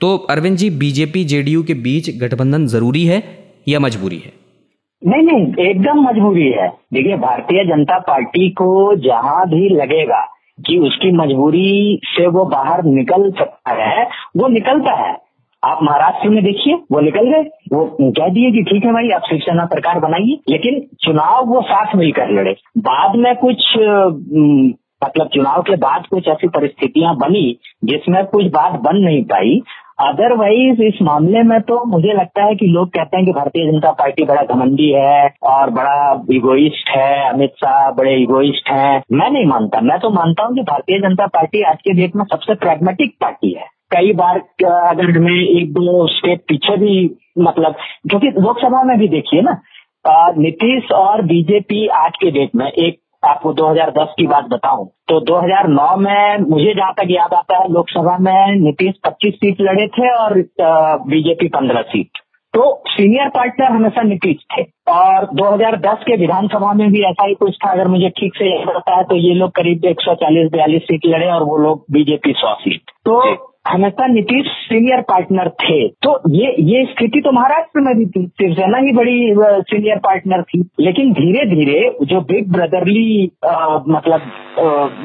तो 0.00 0.16
अरविंद 0.16 0.56
जी 0.56 0.70
बीजेपी 0.70 1.24
जेडीयू 1.24 1.62
के 1.62 1.74
बीच 1.74 2.22
गठबंधन 2.22 2.66
ज़रूरी 2.66 3.04
है 3.04 3.22
या 3.68 3.80
मजबूरी 3.80 4.18
है? 4.18 4.32
नहीं 5.06 5.22
नहीं 5.22 5.66
एकदम 5.66 6.02
मजबूरी 6.02 6.50
है। 6.50 6.68
देखिए 6.68 7.16
भारतीय 7.16 7.64
जनता 7.64 7.98
पार्टी 7.98 8.50
को 8.50 8.96
जहाँ 8.96 9.48
भी 9.48 9.68
लगेगा 9.68 10.28
कि 10.60 10.78
उसकी 10.78 11.12
मजबूरी 11.12 12.00
से 12.04 12.26
वो 12.26 12.44
बाहर 12.44 12.82
निकल 12.84 13.30
सकता 13.30 13.72
है, 13.74 14.04
वो 14.36 14.48
निकलता 14.48 14.94
है। 14.94 15.16
आप 15.62 15.78
महाराष्ट्र 15.82 16.28
में 16.28 16.42
देखिए, 16.44 16.74
वो 16.74 17.00
निकल 17.00 17.26
गए। 17.26 17.42
वो 17.72 17.84
कह 18.02 18.28
दिए 18.28 18.50
कि 18.50 18.62
ठीक 18.62 18.84
है 18.84 18.92
भाई, 18.92 19.10
आप 19.10 19.22
शिवसेना 19.28 19.64
सरकार 19.64 20.00
बनाइए, 20.00 20.38
लेकिन 20.48 20.80
चुनाव 21.00 21.44
वो 21.46 21.60
साथ 21.62 21.94
मिलकर 21.96 22.30
लड़े। 22.30 22.54
बाद 22.78 23.16
में 23.16 23.34
कुछ 23.36 23.72
मतलब 25.04 25.28
चुनाव 25.34 25.62
के 25.62 25.76
बाद 25.76 26.06
कुछ 26.06 26.28
ऐसी 26.28 26.48
परिस्थितियाँ 26.48 27.14
बनी 27.16 27.58
जिसमें 27.84 28.24
कुछ 28.26 28.44
बात 28.46 28.80
बन 28.80 28.96
नहीं 28.96 29.22
पाई। 29.24 29.60
अदरवाइज़ 30.00 30.82
इस 30.82 30.98
मामले 31.02 31.42
में 31.42 31.60
तो 31.60 31.84
मुझे 31.84 32.12
लगता 32.12 32.44
है 32.44 32.54
कि 32.54 32.66
लोग 32.66 32.88
कहते 32.88 33.16
हैं 33.16 33.26
कि 33.26 33.32
भारतीय 33.32 33.70
जनता 33.72 33.90
पार्टी 33.90 34.24
बड़ा 34.24 34.42
घमंडी 34.42 34.88
है 34.90 35.34
और 35.42 35.70
बड़ा 35.70 36.24
इगोइस्ट 36.32 36.88
है। 36.88 37.28
अमित 37.28 37.50
शाह 37.56 37.90
बड़े 37.90 38.14
इगोइस्ट 38.22 38.70
हैं। 38.70 39.02
मैं 39.12 39.30
नहीं 39.30 39.46
मानता। 39.46 39.80
मैं 39.80 39.98
तो 39.98 40.10
मानता 40.10 40.44
हूँ 40.44 40.54
कि 40.54 40.62
भारतीय 40.62 40.98
जनता 40.98 41.26
पार्टी 41.26 41.62
आज 41.62 41.76
के 41.76 41.92
डेट 41.92 42.16
में 42.16 42.24
सबसे 42.24 42.54
प्रैग्मेटिक 42.54 43.14
पार्टी 43.20 43.52
है। 43.52 43.66
कई 43.90 44.12
बार 44.12 44.38
अगर 44.64 45.10
हमें 45.18 45.58
एक 45.60 45.72
दो 45.72 46.06
स्टेप 46.06 46.44
पीछे 46.48 46.76
भी 46.76 46.94
मतलब 47.38 47.74
क्योंकि 48.10 48.28
लोकसभा 48.28 48.82
में 48.82 48.98
भी 48.98 49.08
देखिए 49.08 49.42
ना 49.42 49.60
नीतीश 50.38 50.90
और 50.92 51.22
बीजेपी 51.22 51.86
आज 51.86 52.12
के 52.20 52.30
डेट 52.30 52.50
में 52.56 52.66
एक 52.66 53.01
आपको 53.22 53.52
2010 53.52 54.14
की 54.18 54.26
बात 54.26 54.44
बताऊँ। 54.44 54.86
तो 55.08 55.20
2009 55.20 55.96
में 55.96 56.38
मुझे 56.40 56.72
जहाँ 56.74 56.92
तक 56.92 57.10
याद 57.10 57.34
आता 57.34 57.58
है, 57.58 57.68
लोकसभा 57.72 58.16
में 58.18 58.56
नीतीश 58.56 58.94
25 59.06 59.34
सीट 59.34 59.60
लड़े 59.60 59.86
थे 59.88 60.10
और 60.14 60.34
बीजेपी 61.08 61.48
15 61.48 61.82
सीट। 61.82 62.18
तो 62.54 62.62
सीनियर 62.88 63.28
पार्टनर 63.28 63.70
हमेशा 63.70 64.02
नीतीश 64.02 64.44
थे। 64.52 64.62
और 64.92 65.26
2010 65.34 66.02
के 66.06 66.16
विधानसभा 66.16 66.72
में 66.72 66.90
भी 66.92 67.02
ऐसा 67.02 67.26
ही 67.26 67.34
कुछ 67.34 67.56
था, 67.56 67.70
अगर 67.70 67.88
मुझे 67.88 68.08
ठीक 68.08 68.34
से 68.36 68.50
याद 68.50 68.76
आता 68.76 68.96
है 68.96 69.04
तो 69.04 69.16
ये 69.16 69.34
लोग 69.34 69.50
करीब 69.50 69.84
140 69.84 70.50
बयालीस 70.52 70.82
सीट 70.82 71.06
लड़े 71.06 71.30
और 71.30 71.42
वो 71.42 71.56
लोग 71.58 71.84
बीजेपी 71.92 72.32
सौ 72.32 72.54
सीट। 72.54 72.90
तो 73.04 73.20
हमेशा 73.66 74.06
नीतीश 74.06 74.46
सीनियर 74.62 75.00
पार्टनर 75.00 75.48
थे। 75.62 75.76
तो 76.02 76.12
ये 76.30 76.54
ये 76.62 76.84
स्थिति 76.84 77.20
तो 77.20 77.32
महाराष्ट्र 77.32 77.80
में 77.80 77.94
भी 77.98 78.06
थी। 78.06 78.26
शिवसेना 78.26 78.78
ही 78.78 78.92
बड़ी 78.92 79.34
सीनियर 79.70 79.98
पार्टनर 79.98 80.42
थी। 80.42 80.60
लेकिन 80.80 81.12
धीरे 81.12 81.44
धीरे 81.46 81.80
जो 82.06 82.20
बिग 82.20 82.52
ब्रदरली 82.52 83.30
मतलब 83.88 84.30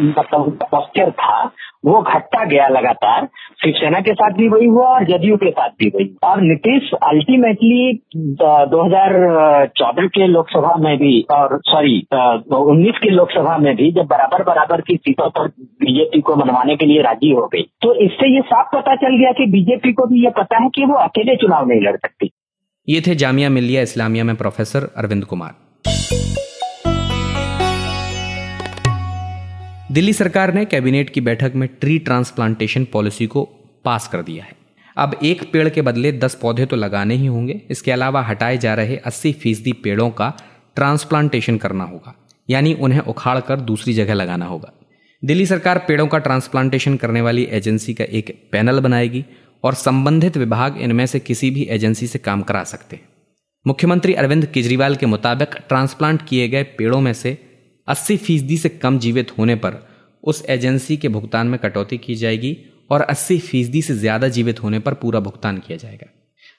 मतलब 0.01 0.57
पॉस्चर 0.71 1.11
था 1.11 1.39
वो 1.83 2.01
घटता 2.03 2.43
गया 2.45 2.67
लगातार, 2.69 3.25
शिवसेना 3.61 3.99
के 4.01 4.13
साथ 4.13 4.31
भी 4.33 4.47
वही 4.49 4.65
हुआ 4.67 4.87
और 4.89 5.03
जदयू 5.07 5.35
के 5.37 5.49
साथ 5.51 5.69
भी 5.79 5.87
वही 5.95 6.05
और 6.23 6.41
नीतीश 6.41 6.89
अल्टीमेटली 7.03 7.93
2014 8.71 10.07
के 10.09 10.27
लोकसभा 10.27 10.75
में 10.79 10.97
भी, 10.97 11.13
और 11.31 11.59
सॉरी 11.65 11.95
19 12.53 12.97
के 13.03 13.09
लोकसभा 13.11 13.57
में 13.57 13.75
भी 13.75 13.91
जब 13.91 14.07
बराबर 14.07 14.43
बराबर 14.43 14.81
की 14.81 14.95
सीटों 14.97 15.29
पर 15.29 15.47
बीजेपी 15.83 16.21
को 16.21 16.35
मनवाने 16.35 16.75
के 16.75 16.85
लिए 16.85 17.01
राज़ी 17.03 17.31
हो 17.31 17.45
गई 17.53 17.61
तो 17.81 17.93
इससे 18.05 18.33
ये 18.35 18.41
साफ़ 18.47 18.75
पता 18.75 18.95
चल 18.97 19.17
गया 19.17 19.31
कि 19.33 19.45
बीजेपी 19.51 19.93
को 19.93 20.07
भी 20.07 20.23
ये 20.23 20.31
पता 20.37 20.63
है 20.63 20.69
कि 20.75 20.85
वो 20.85 20.95
अकेले 20.99 21.35
चुनाव 21.35 21.67
नहीं 21.67 21.81
लड़ 21.81 21.95
सकती। 21.97 22.31
ये 22.87 23.01
थे 23.01 23.15
जामिया 23.17 23.49
मिल्लिया 23.49 23.81
इस्लामिया 23.81 24.23
में 24.23 24.35
प्रोफेसर 24.35 24.89
अरविंद 24.97 25.25
कुमार। 25.25 25.53
दिल्ली 29.91 30.13
सरकार 30.13 30.53
ने 30.53 30.65
कैबिनेट 30.65 31.09
की 31.09 31.21
बैठक 31.21 31.51
में 31.55 31.67
ट्री 31.81 31.99
ट्रांसप्लांटेशन 31.99 32.85
पॉलिसी 32.85 33.27
को 33.27 33.43
पास 33.85 34.07
कर 34.07 34.21
दिया 34.21 34.43
है। 34.43 34.51
अब 34.97 35.19
एक 35.23 35.51
पेड़ 35.51 35.69
के 35.69 35.81
बदले 35.81 36.11
दस 36.11 36.35
पौधे 36.35 36.65
तो 36.65 36.75
लगाने 36.75 37.15
ही 37.15 37.25
होंगे। 37.25 37.61
इसके 37.69 37.91
अलावा 37.91 38.21
हटाए 38.21 38.57
जा 38.57 38.73
रहे 38.73 38.97
अस्सी 38.97 39.31
फ़ीसदी 39.33 39.73
पेड़ों 39.73 40.09
का 40.09 40.33
ट्रांसप्लांटेशन 40.75 41.57
करना 41.57 41.83
होगा। 41.83 42.15
यानी 42.49 42.73
उन्हें 42.73 42.99
उखाड़ 42.99 43.39
कर 43.39 43.59
दूसरी 43.59 43.93
जगह 43.93 44.13
लगाना 44.13 44.45
होगा। 44.45 44.73
दिल्ली 45.23 45.45
सरकार 45.45 45.77
पेड़ों 45.77 46.07
का 46.07 46.17
ट्रांसप्लांटेशन 46.17 46.97
करने 46.97 47.21
वाली 47.21 47.43
एजेंसी 47.43 47.93
का 47.93 48.03
एक 48.03 48.49
पैनल 48.51 48.79
बनाएगी 48.79 49.25
और 49.63 49.73
संबंधित 49.73 50.37
विभाग 50.37 50.77
इनमें 50.77 51.05
से 51.05 51.19
किसी 51.19 51.49
भी 51.49 51.63
एजेंसी 51.63 52.07
से 52.07 52.19
काम 52.19 52.41
करा 52.41 52.63
सकते 52.63 52.95
हैं। 52.95 53.09
मुख्यमंत्री 53.67 54.13
अरविंद 54.13 54.45
केजरीवाल 54.45 54.95
के 54.95 55.05
मुताबिक 55.05 55.55
ट्रांसप्लांट 55.69 56.27
किए 56.27 56.47
गए 56.47 56.63
पेड़ों 56.63 57.01
में 57.01 57.13
से 57.13 57.37
80 57.87 58.17
फ़ीसदी 58.17 58.57
से 58.57 58.69
कम 58.69 58.99
जीवित 58.99 59.37
होने 59.37 59.55
पर 59.55 59.87
उस 60.23 60.45
एजेंसी 60.49 60.97
के 60.97 61.07
भुगतान 61.07 61.47
में 61.47 61.59
कटौती 61.59 61.97
की 61.97 62.15
जाएगी 62.15 62.57
और 62.89 63.01
80 63.01 63.39
फ़ीसदी 63.39 63.81
से 63.81 63.95
ज़्यादा 63.95 64.27
जीवित 64.27 64.63
होने 64.63 64.79
पर 64.79 64.93
पूरा 64.93 65.19
भुगतान 65.19 65.57
किया 65.57 65.77
जाएगा। 65.77 66.07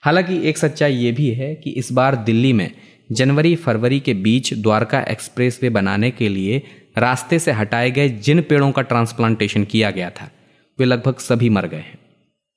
हालाँकि 0.03 0.49
एक 0.49 0.59
सच्चाई 0.59 0.95
ये 0.95 1.13
भी 1.13 1.31
है 1.31 1.55
कि 1.55 1.71
इस 1.71 1.93
बार 1.93 2.17
दिल्ली 2.17 2.53
में 2.53 2.71
जनवरी 3.13 3.57
फरवरी 3.57 4.01
के 4.01 4.15
बीच 4.15 4.55
द्वारका 4.55 5.01
एक्सप्रेस 5.01 5.59
वे 5.63 5.71
बनाने 5.71 6.11
के 6.11 6.29
लिए 6.29 6.63
रास्ते 6.99 7.39
से 7.39 7.53
हटाए 7.53 7.91
गए 7.91 8.09
जिन 8.09 8.43
पेड़ों 8.43 8.71
का 8.73 8.83
ट्रांसप्लांटेशन 8.83 9.65
किया 9.65 9.91
गया 9.91 10.11
था, 10.11 10.31
वे 10.79 10.87
लगभग 10.87 11.19
सभी 11.19 11.49
मर 11.49 11.67
गए 11.67 11.77
हैं। 11.77 11.99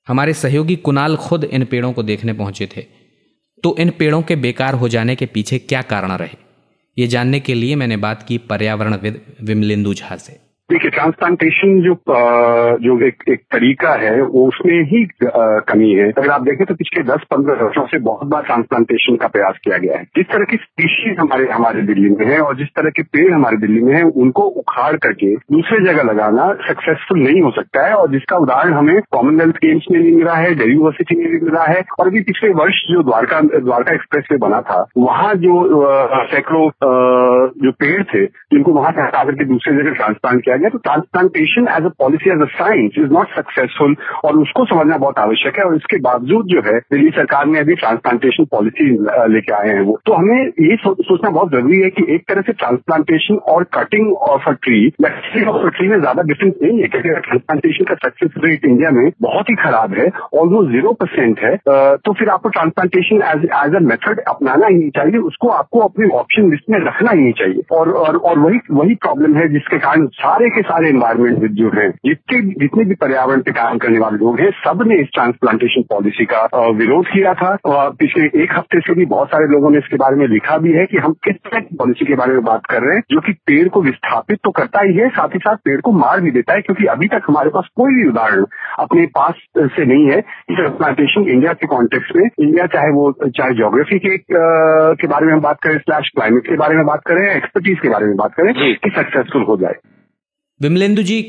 हमारे 0.08 0.34
सहयोगी 0.34 0.76
कुणाल 0.76 1.16
खुद 1.16 1.44
इन 1.44 1.64
पेड़ों 1.64 1.92
को 1.92 2.02
देखने 2.02 2.32
पहुँचे 2.32 2.68
थे। 2.76 2.86
तो 3.64 3.76
इन 3.78 3.90
पेड़ों 3.90 4.22
के 4.22 4.36
बेकार 4.36 4.74
हो 4.74 4.88
जाने 4.88 5.16
के 5.16 5.26
पीछे 5.26 5.58
क्या 5.58 5.82
कारण 5.82 6.12
रहे? 6.12 6.41
ये 6.98 7.06
जानने 7.06 7.40
के 7.40 7.54
लिए 7.54 7.74
मैंने 7.74 7.96
बात 7.96 8.22
की 8.22 8.38
पर्यावरणविद 8.38 9.22
विमलेंदु 9.42 9.94
झा 9.94 10.16
से। 10.16 10.51
देखिए 10.72 10.90
ट्रांसप्लांटेशन 10.90 11.80
जो 11.82 11.94
जो 12.82 12.94
एक 13.06 13.24
एक 13.28 13.40
तरीका 13.52 13.90
है, 14.00 14.12
वो 14.22 14.46
उसमें 14.48 14.82
ही 14.90 15.00
कमी 15.68 15.90
है। 15.92 16.06
अगर 16.10 16.30
आप 16.30 16.42
देखें 16.42 16.64
तो 16.66 16.74
पिछले 16.74 17.02
10-15 17.04 17.58
वर्षों 17.62 17.84
से 17.86 17.98
बहुत 18.06 18.28
बार 18.28 18.42
ट्रांसप्लांटेशन 18.42 19.16
का 19.16 19.28
प्रयास 19.34 19.58
किया 19.64 19.78
गया 19.78 19.98
है। 19.98 20.04
जिस 20.16 20.26
तरह 20.26 20.44
की 20.50 20.56
स्पीशीज 20.56 21.18
हमारे 21.18 21.48
हमारे 21.48 21.82
दिल्ली 21.82 22.08
में 22.10 22.24
है 22.26 22.38
और 22.40 22.56
जिस 22.58 22.68
तरह 22.76 22.90
के 22.90 23.02
पेड़ 23.16 23.32
हमारे 23.32 23.56
दिल्ली 23.56 23.80
में 23.80 23.92
है, 23.94 24.02
उनको 24.02 24.42
उखाड़ 24.62 24.96
करके 24.96 25.34
दूसरे 25.56 25.80
जगह 25.84 26.08
लगाना 26.10 26.48
सक्सेसफुल 26.68 27.20
नहीं 27.20 27.42
हो 27.42 27.50
सकता 27.50 27.86
है 27.86 27.94
और 27.96 28.10
जिसका 28.12 28.36
उदाहरण 28.38 28.72
हमें 28.74 29.00
कॉमनवेल्थ 29.10 29.56
गेम्स 29.56 29.90
में 29.92 30.00
भी 30.02 30.14
मिला 30.16 30.34
है 30.36 30.54
दिल्ली 30.54 30.72
यूनिवर्सिटी 30.72 31.16
में 31.16 31.28
भी 31.30 31.40
मिला 31.40 31.64
है 31.64 31.84
और 31.98 32.06
अभी 32.06 32.20
पिछले 32.30 32.50
वर्ष 32.62 32.82
जो 32.92 33.02
द्वारका 33.02 33.40
द्वारका 33.58 33.94
एक्सप्रेस 33.94 34.24
वे 34.32 34.38
बना 34.38 34.60
था, 34.62 34.80
वहाँ 34.98 35.34
जो 35.36 35.54
सैकड़ों 36.32 36.66
जो 37.62 37.72
पेड़ 37.80 38.02
थे 38.04 38.24
जिनको 38.24 38.72
वहाँ 38.72 38.92
से 38.92 39.02
हटा 39.02 39.24
करके 39.24 39.44
दूसरे 39.44 39.74
जगह 39.74 39.94
ट्रांसप्लांट 39.94 40.44
किया 40.44 40.60
गया 40.62 40.70
तो 40.70 40.78
transplantation 40.86 41.68
as 41.70 41.84
a 41.84 41.92
policy 42.00 42.30
as 42.30 42.42
a 42.42 42.50
science 42.54 42.98
is 42.98 43.12
not 43.14 43.34
successful 43.36 43.96
और 44.24 44.36
उसको 44.38 44.64
समझना 44.66 44.98
बहुत 44.98 45.18
आवश्यक 45.18 45.58
है 45.58 45.64
और 45.64 45.76
इसके 45.76 46.00
बावजूद 46.02 46.46
जो 46.48 46.62
है 46.66 46.78
दिल्ली 46.92 47.10
सरकार 47.16 47.46
ने 47.46 47.58
अभी 47.60 47.74
ट्रांसप्लांटेशन 47.82 48.44
पॉलिसी 48.52 48.88
लेके 49.32 49.52
आए 49.54 49.68
हैं 49.68 49.80
वो। 49.86 49.98
तो 50.06 50.12
हमें 50.14 50.40
ये 50.62 50.76
सोचना 50.82 51.30
बहुत 51.30 51.50
ज़रूरी 51.52 51.80
है 51.80 51.90
कि 51.90 52.04
एक 52.14 52.24
तरह 52.28 52.46
से 52.46 52.52
ट्रांसप्लांटेशन 52.54 53.36
और 53.54 53.64
cutting 53.74 54.12
of 54.28 54.48
a 54.48 54.52
tree 54.62 54.80
of 55.44 55.66
a 55.66 55.70
tree 55.76 55.88
में 55.88 55.98
ज़्यादा 56.00 56.22
डिफरेंस 56.30 56.54
नहीं 56.62 56.80
है 56.80 56.88
क्योंकि 56.88 57.08
ट्रांसप्लांटेशन 57.28 57.84
का 57.84 57.94
सक्सेस 58.04 58.40
रेट 58.44 58.64
इंडिया 58.64 58.90
में 58.98 59.04
बहुत 59.22 59.50
ही 59.50 59.54
खराब 59.62 59.94
है 59.98 60.06
ऑलमोस्ट 60.40 60.70
ज़ीरो 60.72 60.92
परसेंट 61.02 61.40
है 61.44 61.54
तो 62.06 62.12
फिर 62.12 62.28
आपको 62.28 62.48
transplantation 62.56 63.22
as 63.32 63.48
as 63.56 63.74
a 63.74 63.84
method 63.88 64.20
अपनाना 64.28 64.66
ही 64.66 64.74
नहीं 64.74 64.90
चाहिए 64.96 65.18
उसको 65.30 65.48
आपको 65.58 65.80
अपने 65.80 66.08
ऑप्शन 66.18 66.50
लिस्ट 66.50 66.70
में 66.70 66.78
रखना 66.86 67.10
ही 67.10 67.22
नहीं 67.22 67.32
चाहिए। 67.38 67.62
और 67.72 67.90
और, 67.92 68.16
और 68.16 68.38
वही 68.38 68.58
वही 68.72 68.94
प्रॉब्लम 69.02 69.36
है 69.36 69.48
जिसके 69.48 69.78
कारण 69.78 70.06
सारे 70.18 70.48
के 70.52 70.62
सारे 70.62 70.88
एनवायरमेंट 70.88 71.50
जो 71.52 71.70
है 71.74 71.88
जितने 72.06 72.40
जितने 72.60 72.84
भी 72.84 72.94
पर्यावरण 73.00 73.40
पे 73.40 73.52
काम 73.52 73.78
करने 73.78 73.98
वाले 73.98 74.18
लोग 74.18 74.40
हैं 74.40 74.50
सबने 74.64 75.00
इस 75.00 75.08
ट्रांसप्लांटेशन 75.14 75.82
पॉलिसी 75.90 76.24
का 76.32 76.42
विरोध 76.72 77.06
किया 77.08 77.34
था। 77.34 77.56
और 77.66 77.90
पिछले 78.00 78.24
एक 78.42 78.52
हफ़्ते 78.52 78.80
से 78.80 78.94
भी 78.94 79.06
बहुत 79.06 79.28
सारे 79.28 79.46
लोगों 79.46 79.70
ने 79.70 79.78
इसके 79.78 79.96
बारे 79.96 80.16
में 80.16 80.26
लिखा 80.28 80.58
भी 80.58 80.72
है 80.72 80.84
कि 80.86 80.98
हम 80.98 81.12
किस 81.24 81.36
तरह 81.44 81.60
की 81.60 81.76
पॉलिसी 81.76 82.06
के 82.06 82.14
बारे 82.14 82.34
में 82.34 82.42
बात 82.44 82.66
कर 82.70 82.82
रहे 82.82 82.96
हैं 82.96 83.02
जो 83.10 83.20
कि 83.20 83.32
पेड़ 83.46 83.66
को 83.68 83.82
विस्थापित 83.82 84.38
तो 84.44 84.50
करता 84.50 84.80
ही 84.80 84.96
है 84.96 85.08
साथ 85.10 85.34
ही 85.34 85.38
साथ 85.38 85.56
पेड़ 85.64 85.80
को 85.80 85.92
मार 85.98 86.20
भी 86.20 86.30
देता 86.30 86.54
है 86.54 86.60
क्योंकि 86.60 86.86
अभी 86.86 87.08
तक 87.08 87.22
हमारे 87.28 87.50
पास 87.50 87.68
कोई 87.76 87.94
भी 87.94 88.08
उदाहरण 88.08 88.44
अपने 88.78 89.06
पास 89.18 89.34
से 89.58 89.84
नहीं 89.84 90.10
है। 90.10 90.20
कि 90.20 90.54
ट्रांसप्लांटेशन 90.54 91.28
इंडिया 91.28 91.52
के 91.52 91.66
कॉन्टेक्स्ट 91.66 92.16
में 92.16 92.24
इंडिया 92.24 92.66
चाहे 92.66 92.90
वो 92.90 93.10
चाहे 93.28 93.54
ज्योग्राफी 93.54 93.98
के 93.98 94.16
के 95.02 95.08
बारे 95.08 95.26
में 95.26 95.32
हम 95.32 95.40
बात 95.40 95.60
करें 95.62 95.78
स्लैश 95.78 96.10
क्लाइमेट 96.14 96.46
के 96.46 96.56
बारे 96.56 96.76
में 96.76 96.84
बात 96.86 97.00
करें 97.06 97.22
एक्सपर्टीज 97.30 97.78
के 97.80 97.88
बारे 97.88 98.06
में 98.06 98.16
बात 98.16 98.34
करें 98.34 98.52
कि 98.54 98.90
सक्सेसफुल 98.90 99.42
हो 99.42 99.56
जाए। 99.56 99.74
विमलेंदु 100.62 101.02
जी, 101.02 101.22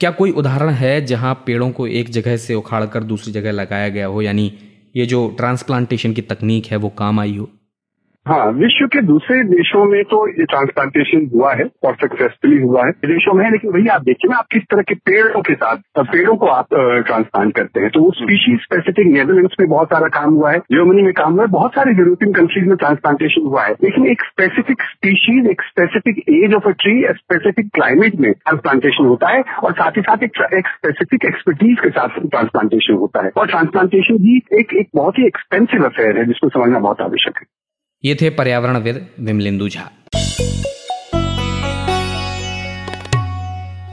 क्या 0.00 0.10
कोई 0.10 0.30
उदाहरण 0.30 0.70
है 0.70 1.06
जहाँ 1.06 1.42
पेड़ों 1.46 1.70
को 1.70 1.86
एक 1.86 2.10
जगह 2.10 2.36
से 2.36 2.54
उखाड़कर 2.54 3.02
दूसरी 3.02 3.32
जगह 3.32 3.50
लगाया 3.50 3.88
गया 3.88 4.06
हो? 4.06 4.22
यानी 4.22 4.52
ये 4.96 5.06
जो 5.06 5.28
ट्रांसप्लांटेशन 5.28 6.12
की 6.12 6.22
तकनीक 6.22 6.66
है, 6.66 6.76
वो 6.76 6.88
काम 6.88 7.20
आई 7.20 7.36
हो? 7.36 7.50
हाँ 8.26 8.46
विश्व 8.52 8.86
के 8.92 9.00
दूसरे 9.06 9.42
देशों 9.44 9.84
में 9.90 10.02
तो 10.04 10.16
ये 10.28 10.44
ट्रांसप्लांटेशन 10.44 11.26
हुआ 11.34 11.52
है 11.54 11.64
और 11.86 11.94
सक्सेसफुली 11.94 12.56
हुआ 12.60 12.84
है। 12.84 12.90
विदेशों 13.04 13.34
में 13.34 13.50
लेकिन 13.50 13.70
वही 13.72 13.86
आप 13.96 14.02
देखिए 14.02 14.30
ना 14.30 14.38
आप 14.38 14.46
किस 14.52 14.62
तरह 14.62 14.82
के 14.82 14.94
पेड़ों 15.08 15.42
के 15.42 15.54
साथ 15.54 16.00
पेड़ों 16.00 16.34
को 16.36 16.46
आप 16.46 16.66
ट्रांसप्लांट 17.06 17.54
करते 17.56 17.80
हैं। 17.80 17.90
तो 17.90 18.00
वो 18.00 18.10
स्पीशीज 18.16 18.58
स्पेसिफिक 18.62 19.06
नेदरलैंड्स 19.06 19.54
में 19.60 19.68
बहुत 19.68 19.88
सारा 19.88 20.08
काम 20.16 20.32
हुआ 20.34 20.50
है 20.52 20.58
जर्मनी 20.72 21.02
में 21.02 21.12
काम 21.12 21.32
हुआ 21.32 21.42
है 21.42 21.50
बहुत 21.50 21.74
सारे 21.74 21.92
यूरोपियन 21.98 22.32
कंट्रीज़ 22.32 22.66
में 22.68 22.76
ट्रांसप्लांटेशन 22.76 23.46
हुआ 23.46 23.64
है। 23.64 23.72
लेकिन 23.84 24.06
एक 24.06 24.24
स्पेसिफिक 24.24 24.82
स्पीशीज 24.82 25.46
एक 25.50 25.62
specific 25.62 26.22
age 26.28 26.54
of 26.54 26.68
a 26.68 26.72
tree 26.80 26.94
specific 27.10 27.70
climate 27.74 28.16
में 28.20 28.32
ट्रांसप्लांटेशन 28.32 29.04
होता 29.04 29.28
है 29.28 29.42
और 29.62 29.72
साथ 29.72 29.96
ही 29.96 30.02
साथ 30.02 30.22
एक, 30.22 30.32
स्पेसिफिक 30.68 31.24
एक्सपर्टीज 31.24 31.76
के 31.82 31.90
साथ 31.90 32.18
ट्रांसप्लांटेशन 32.30 32.94
होता 32.94 33.24
है। 33.24 33.30
और 33.36 33.46
ट्रांसप्लांटेशन 33.46 34.18
भी 34.24 34.36
एक 34.60 34.74
एक 34.74 34.88
बहुत 34.94 35.18
ही 35.18 35.26
एक्सपेंसिव 35.26 35.84
अफेयर 35.84 36.18
है 36.18 36.24
जिसको 36.24 36.48
समझना 36.48 36.78
बहुत 36.78 37.00
आवश्यक 37.00 37.38
है। 37.38 37.46
ये 38.06 38.14
थे 38.14 38.28
पर्यावरणविद 38.30 39.06
विमलिंदु 39.20 39.68
झा। 39.68 39.82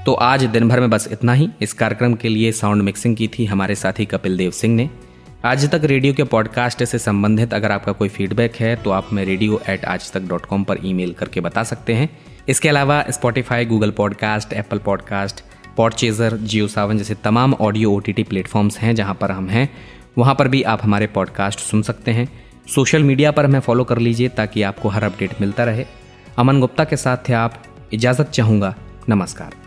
तो 0.06 0.14
आज 0.14 0.44
दिन 0.44 0.68
भर 0.70 0.80
में 0.80 0.90
बस 0.90 1.08
इतना 1.12 1.34
ही। 1.34 1.48
इस 1.62 1.74
कार्यक्रम 1.74 2.14
के 2.14 2.30
लिए 2.30 2.52
साउंड 2.52 2.82
मिक्सिंग 2.82 3.16
की 3.16 3.28
थी 3.28 3.46
हमारे 3.46 3.76
साथी 3.76 4.06
कपिल 4.06 4.38
देव 4.38 4.52
सिंह 4.52 4.76
ने। 4.76 4.90
आज 5.46 5.70
तक 5.72 5.82
रेडियो 5.84 6.14
के 6.14 6.24
पॉडकास्ट 6.24 6.84
से 6.84 7.00
संबंधित 7.00 7.54
अगर 7.54 7.72
आपका 7.72 7.92
कोई 7.92 8.10
फीडबैक 8.10 8.56
है 8.56 8.76
तो 8.76 8.92
आप 8.92 9.08
हमें 9.12 9.24
रेडियो 9.26 9.62
एट 9.70 9.86
आज 9.86 10.12
तक 10.12 10.28
डॉट 10.28 10.46
कॉम 10.46 10.64
पर 10.64 10.86
ईमेल 10.86 11.14
करके 11.14 11.42
बता 11.42 11.64
सकते 11.64 11.94
हैं। 11.94 12.10
इसके 12.50 12.70
अलावा 12.70 13.04
Spotify 13.10 13.66
Google 13.66 13.92
podcast 13.92 14.54
Apple 14.54 14.78
podcast 14.78 15.44
Podchaser 15.78 16.38
Jio 16.38 16.68
Saavn 16.68 16.98
जैसे 16.98 17.16
तमाम 17.16 17.54
ऑडियो 17.54 17.92
ओ 17.92 18.00
टी 18.00 18.24
प्लेटफॉर्म्स 18.24 18.78
हैं 18.78 18.96
जहाँ 18.96 19.18
पर 19.22 19.32
हम 19.32 19.50
हैं। 19.50 19.70
वहाँ 20.18 20.36
पर 20.36 20.48
भी 20.48 20.64
आप 20.64 20.80
हमारे 20.84 21.08
पॉडकास्ट 21.08 21.60
सुन 21.60 21.82
सकते 21.82 22.12
हैं। 22.12 22.30
सोशल 22.68 23.04
मीडिया 23.04 23.32
पर 23.32 23.46
हमें 23.46 23.60
फॉलो 23.60 23.84
कर 23.84 23.98
लीजिए 23.98 24.30
ताकि 24.30 24.62
आपको 24.62 24.90
हर 24.90 25.04
अपडेट 25.04 25.42
मिलता 25.42 25.64
रहे। 25.64 25.86
अमन 26.38 26.60
गुप्ता 26.60 26.84
के 26.84 26.98
साथ 26.98 27.18
थे 27.30 27.34
आप। 27.34 27.64
इजाज़त 27.94 28.26
चाहूँगा। 28.26 28.76
नमस्कार। 29.10 29.63